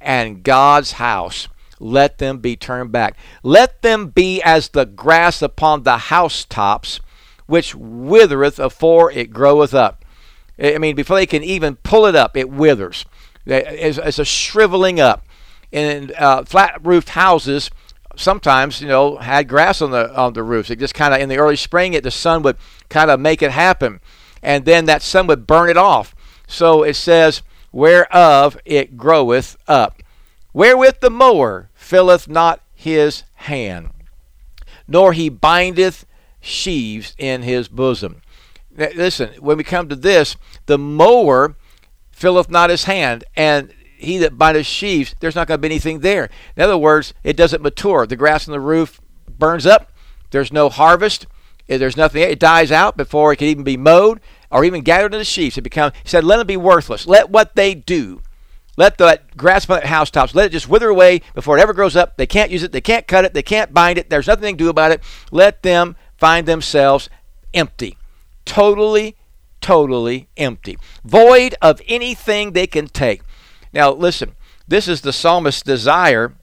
and 0.00 0.42
God's 0.42 0.92
house. 0.92 1.48
Let 1.78 2.18
them 2.18 2.38
be 2.38 2.56
turned 2.56 2.92
back. 2.92 3.16
Let 3.42 3.82
them 3.82 4.08
be 4.08 4.40
as 4.42 4.70
the 4.70 4.86
grass 4.86 5.42
upon 5.42 5.82
the 5.82 5.98
housetops, 5.98 7.00
which 7.46 7.74
withereth 7.74 8.58
afore 8.58 9.10
it 9.12 9.30
groweth 9.30 9.74
up. 9.74 10.04
I 10.58 10.78
mean, 10.78 10.96
before 10.96 11.16
they 11.16 11.26
can 11.26 11.42
even 11.42 11.76
pull 11.76 12.06
it 12.06 12.16
up, 12.16 12.36
it 12.36 12.48
withers 12.48 13.04
as 13.46 14.18
a 14.18 14.24
shriveling 14.24 15.00
up. 15.00 15.24
In 15.72 16.12
uh, 16.16 16.44
flat 16.44 16.78
roofed 16.82 17.10
houses, 17.10 17.70
sometimes 18.14 18.80
you 18.80 18.88
know 18.88 19.16
had 19.16 19.48
grass 19.48 19.82
on 19.82 19.90
the 19.90 20.14
on 20.16 20.32
the 20.32 20.42
roofs. 20.42 20.70
It 20.70 20.78
just 20.78 20.94
kind 20.94 21.12
of 21.12 21.20
in 21.20 21.28
the 21.28 21.38
early 21.38 21.56
spring, 21.56 21.92
it 21.92 22.04
the 22.04 22.10
sun 22.10 22.42
would 22.42 22.56
kind 22.88 23.10
of 23.10 23.20
make 23.20 23.42
it 23.42 23.50
happen, 23.50 24.00
and 24.42 24.64
then 24.64 24.86
that 24.86 25.02
sun 25.02 25.26
would 25.26 25.46
burn 25.46 25.68
it 25.68 25.76
off. 25.76 26.14
So 26.46 26.82
it 26.82 26.94
says, 26.94 27.42
"Whereof 27.72 28.56
it 28.64 28.96
groweth 28.96 29.56
up, 29.66 30.02
wherewith 30.56 31.00
the 31.00 31.10
mower 31.10 31.68
filleth 31.74 32.26
not 32.26 32.62
his 32.74 33.24
hand, 33.34 33.90
nor 34.88 35.12
he 35.12 35.28
bindeth 35.28 36.06
sheaves 36.40 37.14
in 37.18 37.42
his 37.42 37.68
bosom." 37.68 38.22
Now, 38.74 38.88
listen, 38.94 39.34
when 39.38 39.58
we 39.58 39.64
come 39.64 39.90
to 39.90 39.94
this, 39.94 40.36
the 40.64 40.78
mower 40.78 41.56
filleth 42.10 42.48
not 42.48 42.70
his 42.70 42.84
hand, 42.84 43.24
and 43.36 43.70
he 43.98 44.16
that 44.16 44.38
bindeth 44.38 44.66
sheaves, 44.66 45.14
there's 45.20 45.34
not 45.34 45.46
going 45.46 45.58
to 45.58 45.62
be 45.62 45.68
anything 45.68 46.00
there. 46.00 46.30
In 46.56 46.62
other 46.62 46.78
words, 46.78 47.12
it 47.22 47.36
doesn't 47.36 47.62
mature. 47.62 48.06
The 48.06 48.16
grass 48.16 48.48
on 48.48 48.52
the 48.52 48.60
roof 48.60 48.98
burns 49.38 49.66
up. 49.66 49.92
There's 50.30 50.52
no 50.52 50.70
harvest. 50.70 51.26
There's 51.66 51.98
nothing. 51.98 52.22
It 52.22 52.38
dies 52.38 52.72
out 52.72 52.96
before 52.96 53.32
it 53.32 53.36
can 53.36 53.48
even 53.48 53.64
be 53.64 53.76
mowed 53.76 54.20
or 54.50 54.64
even 54.64 54.80
gathered 54.82 55.12
into 55.12 55.24
sheaves. 55.24 55.58
It 55.58 55.62
becomes. 55.62 55.92
He 56.02 56.08
said, 56.08 56.24
"Let 56.24 56.38
them 56.38 56.46
be 56.46 56.56
worthless. 56.56 57.06
Let 57.06 57.28
what 57.28 57.56
they 57.56 57.74
do." 57.74 58.22
Let 58.76 58.98
the 58.98 59.20
grass 59.36 59.68
on 59.68 59.80
the 59.80 59.86
housetops, 59.86 60.34
let 60.34 60.46
it 60.46 60.52
just 60.52 60.68
wither 60.68 60.88
away 60.88 61.22
before 61.34 61.56
it 61.56 61.62
ever 61.62 61.72
grows 61.72 61.96
up. 61.96 62.16
They 62.16 62.26
can't 62.26 62.50
use 62.50 62.62
it. 62.62 62.72
They 62.72 62.80
can't 62.80 63.06
cut 63.06 63.24
it. 63.24 63.34
They 63.34 63.42
can't 63.42 63.72
bind 63.72 63.98
it. 63.98 64.10
There's 64.10 64.26
nothing 64.26 64.42
they 64.42 64.50
can 64.50 64.58
do 64.58 64.68
about 64.68 64.92
it. 64.92 65.02
Let 65.30 65.62
them 65.62 65.96
find 66.16 66.46
themselves 66.46 67.08
empty. 67.54 67.96
Totally 68.44 69.16
totally 69.66 70.28
empty, 70.36 70.78
void 71.04 71.56
of 71.60 71.80
anything 71.88 72.52
they 72.52 72.68
can 72.68 72.86
take. 72.86 73.22
Now, 73.72 73.90
listen, 73.90 74.36
this 74.68 74.86
is 74.86 75.00
the 75.00 75.12
psalmist's 75.12 75.62
desire 75.62 76.34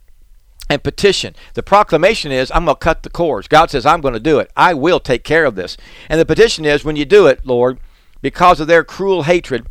and 0.70 0.84
petition. 0.84 1.34
The 1.54 1.64
proclamation 1.64 2.34
is, 2.34 2.52
I'm 2.52 2.66
going 2.66 2.76
to 2.76 2.80
cut 2.80 3.04
the 3.04 3.10
cords. 3.10 3.48
God 3.48 3.72
says, 3.72 3.86
I'm 3.86 4.02
going 4.02 4.14
to 4.14 4.20
do 4.20 4.40
it. 4.40 4.52
I 4.58 4.74
will 4.74 5.00
take 5.00 5.24
care 5.24 5.46
of 5.46 5.56
this. 5.56 5.78
And 6.10 6.20
the 6.20 6.26
petition 6.26 6.66
is, 6.66 6.84
when 6.84 6.98
you 6.98 7.06
do 7.06 7.28
it, 7.28 7.46
Lord, 7.46 7.80
because 8.22 8.60
of 8.60 8.68
their 8.68 8.84
cruel 8.84 9.24
hatred, 9.24 9.68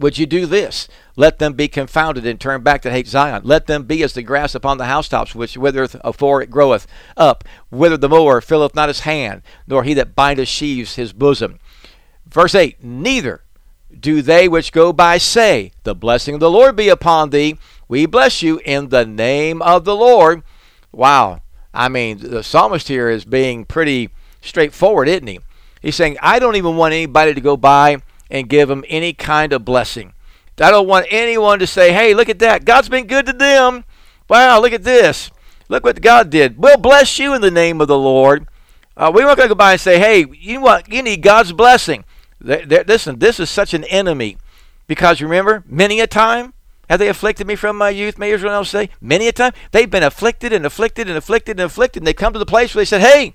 would 0.00 0.16
you 0.16 0.24
do 0.24 0.46
this? 0.46 0.88
Let 1.14 1.38
them 1.38 1.52
be 1.52 1.68
confounded 1.68 2.24
and 2.24 2.40
turn 2.40 2.62
back 2.62 2.80
to 2.82 2.90
hate 2.90 3.06
Zion. 3.06 3.42
Let 3.44 3.66
them 3.66 3.84
be 3.84 4.02
as 4.02 4.14
the 4.14 4.22
grass 4.22 4.54
upon 4.54 4.78
the 4.78 4.86
housetops, 4.86 5.34
which 5.34 5.58
withereth 5.58 5.94
uh, 5.94 6.00
afore 6.02 6.40
it 6.40 6.50
groweth 6.50 6.86
up. 7.18 7.44
Whither 7.70 7.98
the 7.98 8.08
mower 8.08 8.40
filleth 8.40 8.74
not 8.74 8.88
his 8.88 9.00
hand, 9.00 9.42
nor 9.66 9.84
he 9.84 9.92
that 9.94 10.14
bindeth 10.14 10.48
sheaves 10.48 10.96
his 10.96 11.12
bosom. 11.12 11.58
Verse 12.26 12.54
8 12.54 12.82
Neither 12.82 13.42
do 13.98 14.22
they 14.22 14.48
which 14.48 14.72
go 14.72 14.92
by 14.92 15.18
say, 15.18 15.72
The 15.82 15.94
blessing 15.94 16.34
of 16.34 16.40
the 16.40 16.50
Lord 16.50 16.76
be 16.76 16.88
upon 16.88 17.30
thee. 17.30 17.58
We 17.86 18.06
bless 18.06 18.42
you 18.42 18.60
in 18.64 18.88
the 18.88 19.04
name 19.04 19.60
of 19.60 19.84
the 19.84 19.96
Lord. 19.96 20.42
Wow. 20.92 21.42
I 21.74 21.88
mean, 21.88 22.18
the 22.18 22.42
psalmist 22.42 22.88
here 22.88 23.10
is 23.10 23.24
being 23.26 23.66
pretty 23.66 24.08
straightforward, 24.40 25.08
isn't 25.08 25.26
he? 25.26 25.40
He's 25.82 25.96
saying, 25.96 26.16
I 26.22 26.38
don't 26.38 26.56
even 26.56 26.76
want 26.76 26.94
anybody 26.94 27.34
to 27.34 27.40
go 27.40 27.56
by 27.56 27.98
and 28.30 28.48
give 28.48 28.68
them 28.68 28.84
any 28.88 29.12
kind 29.12 29.52
of 29.52 29.64
blessing. 29.64 30.14
I 30.60 30.70
don't 30.70 30.86
want 30.86 31.06
anyone 31.10 31.58
to 31.58 31.66
say, 31.66 31.92
hey, 31.92 32.12
look 32.12 32.28
at 32.28 32.38
that. 32.40 32.64
God's 32.64 32.88
been 32.88 33.06
good 33.06 33.26
to 33.26 33.32
them. 33.32 33.84
Wow, 34.28 34.60
look 34.60 34.72
at 34.72 34.84
this. 34.84 35.30
Look 35.68 35.84
what 35.84 36.02
God 36.02 36.30
did. 36.30 36.58
We'll 36.58 36.76
bless 36.76 37.18
you 37.18 37.34
in 37.34 37.40
the 37.40 37.50
name 37.50 37.80
of 37.80 37.88
the 37.88 37.98
Lord. 37.98 38.46
Uh, 38.96 39.10
we're 39.14 39.24
not 39.24 39.36
going 39.36 39.48
to 39.48 39.54
go 39.54 39.58
by 39.58 39.72
and 39.72 39.80
say, 39.80 39.98
hey, 39.98 40.26
you 40.38 40.60
want 40.60 40.92
you 40.92 41.02
need 41.02 41.22
God's 41.22 41.52
blessing. 41.52 42.04
They're, 42.40 42.66
they're, 42.66 42.84
listen, 42.84 43.18
this 43.18 43.40
is 43.40 43.48
such 43.48 43.72
an 43.72 43.84
enemy 43.84 44.36
because 44.86 45.22
remember, 45.22 45.64
many 45.66 46.00
a 46.00 46.06
time 46.06 46.52
have 46.90 46.98
they 46.98 47.08
afflicted 47.08 47.46
me 47.46 47.54
from 47.54 47.78
my 47.78 47.90
youth? 47.90 48.18
May 48.18 48.32
Israel 48.32 48.64
say, 48.64 48.90
many 49.00 49.28
a 49.28 49.32
time. 49.32 49.52
They've 49.70 49.88
been 49.88 50.02
afflicted 50.02 50.52
and 50.52 50.66
afflicted 50.66 51.08
and 51.08 51.16
afflicted 51.16 51.60
and 51.60 51.66
afflicted. 51.66 52.02
And 52.02 52.06
they 52.06 52.12
come 52.12 52.32
to 52.32 52.38
the 52.38 52.44
place 52.44 52.74
where 52.74 52.80
they 52.80 52.86
said, 52.86 53.00
hey, 53.00 53.34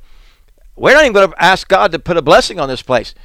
we're 0.75 0.93
not 0.93 1.03
even 1.03 1.13
going 1.13 1.31
to 1.31 1.43
ask 1.43 1.67
God 1.67 1.93
to 1.93 1.99
put 1.99 2.17
a 2.17 2.21
blessing 2.21 2.60
on 2.60 2.67
this 2.67 2.81
place. 2.81 3.15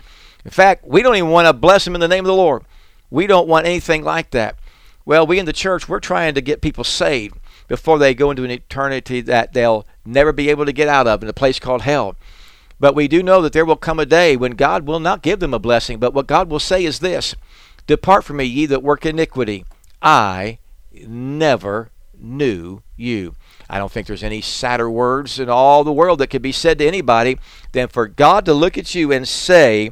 In 0.45 0.51
fact, 0.51 0.85
we 0.87 1.03
don't 1.03 1.17
even 1.17 1.31
want 1.31 1.47
to 1.47 1.53
bless 1.53 1.85
them 1.85 1.95
in 1.95 2.01
the 2.01 2.09
name 2.09 2.25
of 2.25 2.29
the 2.29 2.35
Lord. 2.35 2.65
We 3.11 3.27
don't 3.27 3.49
want 3.49 3.67
anything 3.67 4.05
like 4.05 4.31
that. 4.31 4.57
Well, 5.05 5.27
we 5.27 5.39
in 5.39 5.47
the 5.47 5.53
church, 5.53 5.89
we're 5.89 6.01
trying 6.01 6.35
to 6.35 6.41
get 6.41 6.61
people 6.61 6.85
saved 6.85 7.37
before 7.69 7.99
they 7.99 8.15
go 8.15 8.31
into 8.31 8.45
an 8.45 8.51
eternity 8.51 9.21
that 9.23 9.53
they'll 9.53 9.87
never 10.05 10.33
be 10.33 10.51
able 10.51 10.67
to 10.67 10.73
get 10.73 10.89
out 10.89 11.07
of 11.07 11.23
in 11.23 11.29
a 11.29 11.33
place 11.33 11.59
called 11.59 11.83
hell. 11.83 12.17
But 12.79 12.95
we 12.95 13.09
do 13.09 13.23
know 13.23 13.43
that 13.43 13.53
there 13.53 13.65
will 13.65 13.77
come 13.77 14.01
a 14.01 14.07
day 14.07 14.37
when 14.37 14.53
God 14.53 14.87
will 14.87 15.01
not 15.01 15.23
give 15.23 15.41
them 15.41 15.53
a 15.53 15.59
blessing, 15.59 15.99
but 15.99 16.15
what 16.15 16.27
God 16.27 16.51
will 16.51 16.59
say 16.59 16.85
is 16.85 17.01
this 17.01 17.35
Depart 17.87 18.25
from 18.25 18.39
me, 18.39 18.45
ye 18.45 18.67
that 18.67 18.83
work 18.83 19.05
iniquity. 19.05 19.65
I 20.01 20.59
never 20.93 21.91
knew 22.19 22.83
you. 22.97 23.35
I 23.69 23.79
don't 23.79 23.91
think 23.91 24.07
there's 24.07 24.25
any 24.25 24.41
sadder 24.41 24.91
words 24.91 25.39
in 25.39 25.49
all 25.49 25.85
the 25.85 25.93
world 25.93 26.19
that 26.19 26.29
could 26.29 26.43
be 26.43 26.53
said 26.53 26.79
to 26.79 26.87
anybody 26.87 27.39
than 27.73 27.89
for 27.89 28.07
God 28.07 28.45
to 28.47 28.55
look 28.55 28.77
at 28.77 28.95
you 28.95 29.13
and 29.13 29.29
say, 29.29 29.91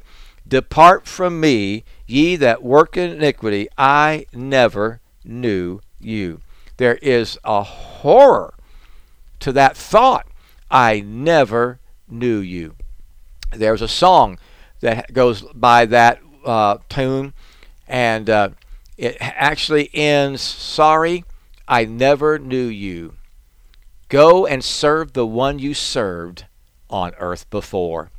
Depart 0.49 1.07
from 1.07 1.41
me, 1.41 1.85
ye 2.07 2.37
that 2.37 2.63
work 2.63 2.97
in 2.97 3.11
iniquity. 3.11 3.69
I 3.77 4.27
never 4.33 5.01
knew 5.25 5.81
you. 6.01 6.41
There 6.79 6.97
is 6.97 7.39
a 7.45 7.63
horror 7.63 8.55
to 9.41 9.53
that 9.53 9.77
thought. 9.77 10.27
I 10.71 11.01
never 11.01 11.81
knew 12.09 12.39
you. 12.39 12.77
There's 13.53 13.83
a 13.83 13.89
song 13.89 14.39
that 14.81 15.13
goes 15.13 15.43
by 15.55 15.87
that 15.87 16.21
uh, 16.45 16.79
tune, 16.89 17.35
and 17.87 18.31
uh, 18.31 18.51
it 18.97 19.17
actually 19.21 19.91
ends 19.93 20.41
Sorry, 20.41 21.25
I 21.67 21.85
never 21.85 22.39
knew 22.39 22.67
you. 22.67 23.15
Go 24.09 24.47
and 24.47 24.65
serve 24.65 25.13
the 25.13 25.27
one 25.27 25.59
you 25.59 25.75
served 25.75 26.47
on 26.89 27.13
earth 27.19 27.49
before. 27.51 28.11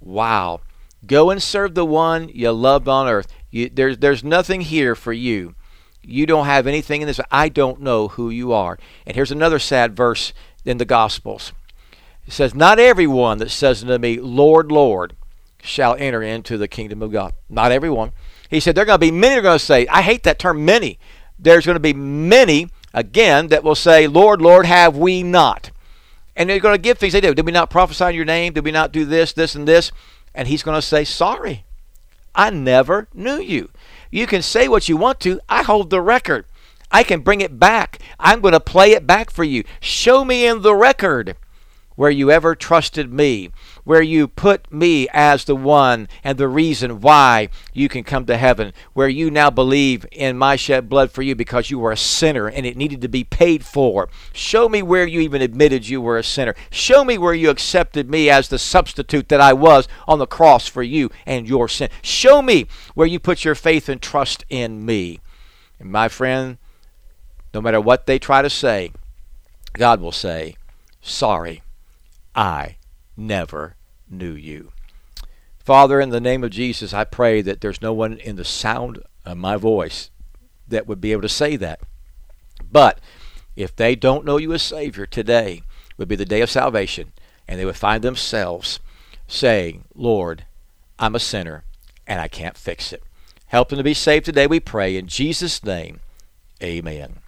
Wow. 0.00 0.60
Go 1.06 1.30
and 1.30 1.42
serve 1.42 1.74
the 1.74 1.84
one 1.84 2.28
you 2.28 2.50
loved 2.52 2.88
on 2.88 3.08
earth. 3.08 3.32
You, 3.50 3.70
there's, 3.72 3.98
there's 3.98 4.24
nothing 4.24 4.62
here 4.62 4.94
for 4.94 5.12
you. 5.12 5.54
You 6.02 6.26
don't 6.26 6.46
have 6.46 6.66
anything 6.66 7.00
in 7.00 7.06
this. 7.06 7.20
I 7.30 7.48
don't 7.48 7.80
know 7.80 8.08
who 8.08 8.30
you 8.30 8.52
are. 8.52 8.78
And 9.06 9.16
here's 9.16 9.30
another 9.30 9.58
sad 9.58 9.96
verse 9.96 10.32
in 10.64 10.78
the 10.78 10.84
Gospels. 10.84 11.52
It 12.26 12.32
says, 12.32 12.54
Not 12.54 12.78
everyone 12.78 13.38
that 13.38 13.50
says 13.50 13.82
unto 13.82 13.98
me, 13.98 14.18
Lord, 14.18 14.70
Lord, 14.70 15.16
shall 15.62 15.96
enter 15.98 16.22
into 16.22 16.58
the 16.58 16.68
kingdom 16.68 17.02
of 17.02 17.12
God. 17.12 17.32
Not 17.48 17.72
everyone. 17.72 18.12
He 18.50 18.60
said, 18.60 18.74
There 18.74 18.82
are 18.82 18.86
going 18.86 19.00
to 19.00 19.06
be 19.06 19.10
many 19.10 19.36
are 19.36 19.42
going 19.42 19.58
to 19.58 19.64
say, 19.64 19.86
I 19.88 20.02
hate 20.02 20.22
that 20.24 20.38
term 20.38 20.64
many. 20.64 20.98
There's 21.38 21.66
going 21.66 21.76
to 21.76 21.80
be 21.80 21.94
many, 21.94 22.68
again, 22.92 23.48
that 23.48 23.64
will 23.64 23.74
say, 23.74 24.06
Lord, 24.06 24.40
Lord, 24.40 24.66
have 24.66 24.96
we 24.96 25.22
not? 25.22 25.70
And 26.36 26.50
they're 26.50 26.60
going 26.60 26.74
to 26.74 26.80
give 26.80 26.98
things 26.98 27.12
they 27.12 27.20
do. 27.20 27.34
Did 27.34 27.46
we 27.46 27.52
not 27.52 27.70
prophesy 27.70 28.04
in 28.06 28.14
your 28.14 28.24
name? 28.24 28.52
Did 28.52 28.64
we 28.64 28.72
not 28.72 28.92
do 28.92 29.04
this, 29.04 29.32
this, 29.32 29.54
and 29.54 29.66
this? 29.66 29.92
And 30.34 30.48
he's 30.48 30.62
going 30.62 30.76
to 30.76 30.82
say, 30.82 31.04
Sorry, 31.04 31.64
I 32.34 32.50
never 32.50 33.08
knew 33.14 33.38
you. 33.38 33.70
You 34.10 34.26
can 34.26 34.42
say 34.42 34.68
what 34.68 34.88
you 34.88 34.96
want 34.96 35.20
to. 35.20 35.40
I 35.48 35.62
hold 35.62 35.90
the 35.90 36.00
record. 36.00 36.46
I 36.90 37.02
can 37.02 37.20
bring 37.20 37.40
it 37.40 37.58
back. 37.58 37.98
I'm 38.20 38.40
going 38.40 38.52
to 38.52 38.60
play 38.60 38.92
it 38.92 39.06
back 39.06 39.30
for 39.30 39.44
you. 39.44 39.64
Show 39.80 40.24
me 40.24 40.46
in 40.46 40.62
the 40.62 40.74
record 40.74 41.36
where 41.96 42.10
you 42.10 42.30
ever 42.30 42.54
trusted 42.54 43.12
me, 43.12 43.50
where 43.84 44.02
you 44.02 44.26
put 44.26 44.72
me 44.72 45.08
as 45.12 45.44
the 45.44 45.54
one 45.54 46.08
and 46.22 46.38
the 46.38 46.48
reason 46.48 47.00
why 47.00 47.48
you 47.72 47.88
can 47.88 48.02
come 48.02 48.26
to 48.26 48.36
heaven, 48.36 48.72
where 48.92 49.08
you 49.08 49.30
now 49.30 49.50
believe 49.50 50.04
in 50.10 50.36
my 50.36 50.56
shed 50.56 50.88
blood 50.88 51.10
for 51.10 51.22
you 51.22 51.34
because 51.34 51.70
you 51.70 51.78
were 51.78 51.92
a 51.92 51.96
sinner 51.96 52.48
and 52.48 52.66
it 52.66 52.76
needed 52.76 53.00
to 53.00 53.08
be 53.08 53.24
paid 53.24 53.64
for. 53.64 54.08
Show 54.32 54.68
me 54.68 54.82
where 54.82 55.06
you 55.06 55.20
even 55.20 55.42
admitted 55.42 55.88
you 55.88 56.00
were 56.00 56.18
a 56.18 56.24
sinner. 56.24 56.54
Show 56.70 57.04
me 57.04 57.18
where 57.18 57.34
you 57.34 57.50
accepted 57.50 58.10
me 58.10 58.28
as 58.28 58.48
the 58.48 58.58
substitute 58.58 59.28
that 59.28 59.40
I 59.40 59.52
was 59.52 59.86
on 60.08 60.18
the 60.18 60.26
cross 60.26 60.66
for 60.66 60.82
you 60.82 61.10
and 61.26 61.48
your 61.48 61.68
sin. 61.68 61.88
Show 62.02 62.42
me 62.42 62.66
where 62.94 63.06
you 63.06 63.20
put 63.20 63.44
your 63.44 63.54
faith 63.54 63.88
and 63.88 64.02
trust 64.02 64.44
in 64.48 64.84
me. 64.84 65.20
And 65.78 65.90
my 65.90 66.08
friend, 66.08 66.58
no 67.52 67.60
matter 67.60 67.80
what 67.80 68.06
they 68.06 68.18
try 68.18 68.42
to 68.42 68.50
say, 68.50 68.92
God 69.74 70.00
will 70.00 70.12
say, 70.12 70.56
Sorry 71.00 71.62
I 72.34 72.76
never 73.16 73.76
knew 74.10 74.32
you. 74.32 74.72
Father, 75.58 76.00
in 76.00 76.10
the 76.10 76.20
name 76.20 76.44
of 76.44 76.50
Jesus, 76.50 76.92
I 76.92 77.04
pray 77.04 77.40
that 77.40 77.60
there's 77.60 77.80
no 77.80 77.92
one 77.92 78.18
in 78.18 78.36
the 78.36 78.44
sound 78.44 79.02
of 79.24 79.38
my 79.38 79.56
voice 79.56 80.10
that 80.68 80.86
would 80.86 81.00
be 81.00 81.12
able 81.12 81.22
to 81.22 81.28
say 81.28 81.56
that. 81.56 81.80
But 82.70 83.00
if 83.56 83.74
they 83.74 83.94
don't 83.94 84.24
know 84.24 84.36
you 84.36 84.52
as 84.52 84.62
Savior, 84.62 85.06
today 85.06 85.62
would 85.96 86.08
be 86.08 86.16
the 86.16 86.24
day 86.24 86.40
of 86.40 86.50
salvation, 86.50 87.12
and 87.48 87.58
they 87.58 87.64
would 87.64 87.76
find 87.76 88.02
themselves 88.02 88.80
saying, 89.26 89.84
Lord, 89.94 90.44
I'm 90.98 91.14
a 91.14 91.20
sinner, 91.20 91.64
and 92.06 92.20
I 92.20 92.28
can't 92.28 92.58
fix 92.58 92.92
it. 92.92 93.02
Help 93.46 93.68
them 93.68 93.78
to 93.78 93.84
be 93.84 93.94
saved 93.94 94.24
today, 94.24 94.46
we 94.46 94.60
pray. 94.60 94.96
In 94.96 95.06
Jesus' 95.06 95.62
name, 95.64 96.00
amen. 96.62 97.20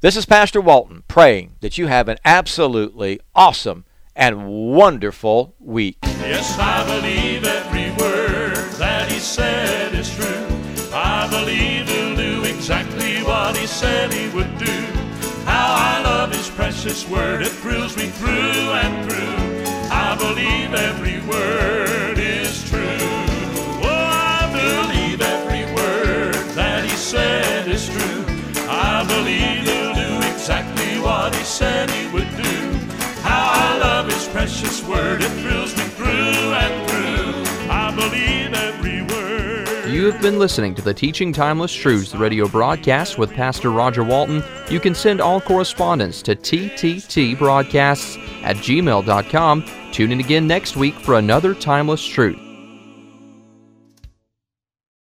This 0.00 0.16
is 0.16 0.26
Pastor 0.26 0.60
Walton 0.60 1.02
praying 1.08 1.56
that 1.60 1.76
you 1.78 1.88
have 1.88 2.08
an 2.08 2.18
absolutely 2.24 3.20
awesome 3.34 3.84
and 4.16 4.46
wonderful 4.74 5.54
week. 5.58 5.98
Yes, 6.02 6.56
I 6.58 6.84
believe 6.86 7.44
every 7.44 7.90
word 8.02 8.56
that 8.78 9.10
he 9.10 9.18
said 9.18 9.94
is 9.94 10.14
true. 10.14 10.46
I 10.92 11.28
believe 11.28 11.88
he'll 11.88 12.16
do 12.16 12.44
exactly 12.44 13.22
what 13.24 13.56
he 13.56 13.66
said 13.66 14.12
he 14.12 14.28
would 14.28 14.58
do. 14.58 14.72
How 15.44 15.74
I 15.76 16.02
love 16.02 16.32
his 16.32 16.48
precious 16.50 17.08
word, 17.08 17.42
it 17.42 17.48
thrills 17.48 17.96
me 17.96 18.06
through 18.06 18.30
and 18.30 19.10
through. 19.10 19.64
I 19.90 20.16
believe 20.16 20.72
every 20.72 21.20
word 21.28 22.18
is 22.18 22.68
true. 22.70 22.80
Oh, 23.82 23.88
I 23.90 24.48
believe 24.52 25.20
every 25.20 25.64
word 25.74 26.34
that 26.54 26.84
he 26.84 26.96
said 26.96 27.68
is 27.68 27.88
true. 27.88 28.24
I 28.68 29.04
believe 29.06 29.66
he'll 29.68 29.94
do 29.94 30.26
exactly 30.32 31.00
what 31.00 31.34
he 31.34 31.44
said 31.44 31.90
he 31.90 32.06
would 32.12 32.30
do. 32.36 32.73
Precious 34.34 34.82
word, 34.82 35.22
it 35.22 35.30
thrills 35.42 35.76
me 35.76 35.84
through 35.90 36.08
and 36.08 36.90
through. 36.90 37.70
I 37.70 37.94
believe 37.94 38.52
every 38.52 39.02
word. 39.02 39.88
You 39.88 40.10
have 40.10 40.20
been 40.20 40.40
listening 40.40 40.74
to 40.74 40.82
the 40.82 40.92
Teaching 40.92 41.32
Timeless 41.32 41.72
Truths 41.72 42.16
radio 42.16 42.48
broadcast 42.48 43.16
with 43.16 43.30
Pastor 43.30 43.70
Roger 43.70 44.02
Walton. 44.02 44.42
You 44.68 44.80
can 44.80 44.92
send 44.92 45.20
all 45.20 45.40
correspondence 45.40 46.20
to 46.22 46.34
tttbroadcasts 46.34 48.18
at 48.42 48.56
gmail.com. 48.56 49.64
Tune 49.92 50.10
in 50.10 50.18
again 50.18 50.48
next 50.48 50.74
week 50.74 50.96
for 50.96 51.14
another 51.14 51.54
Timeless 51.54 52.04
Truth. 52.04 52.43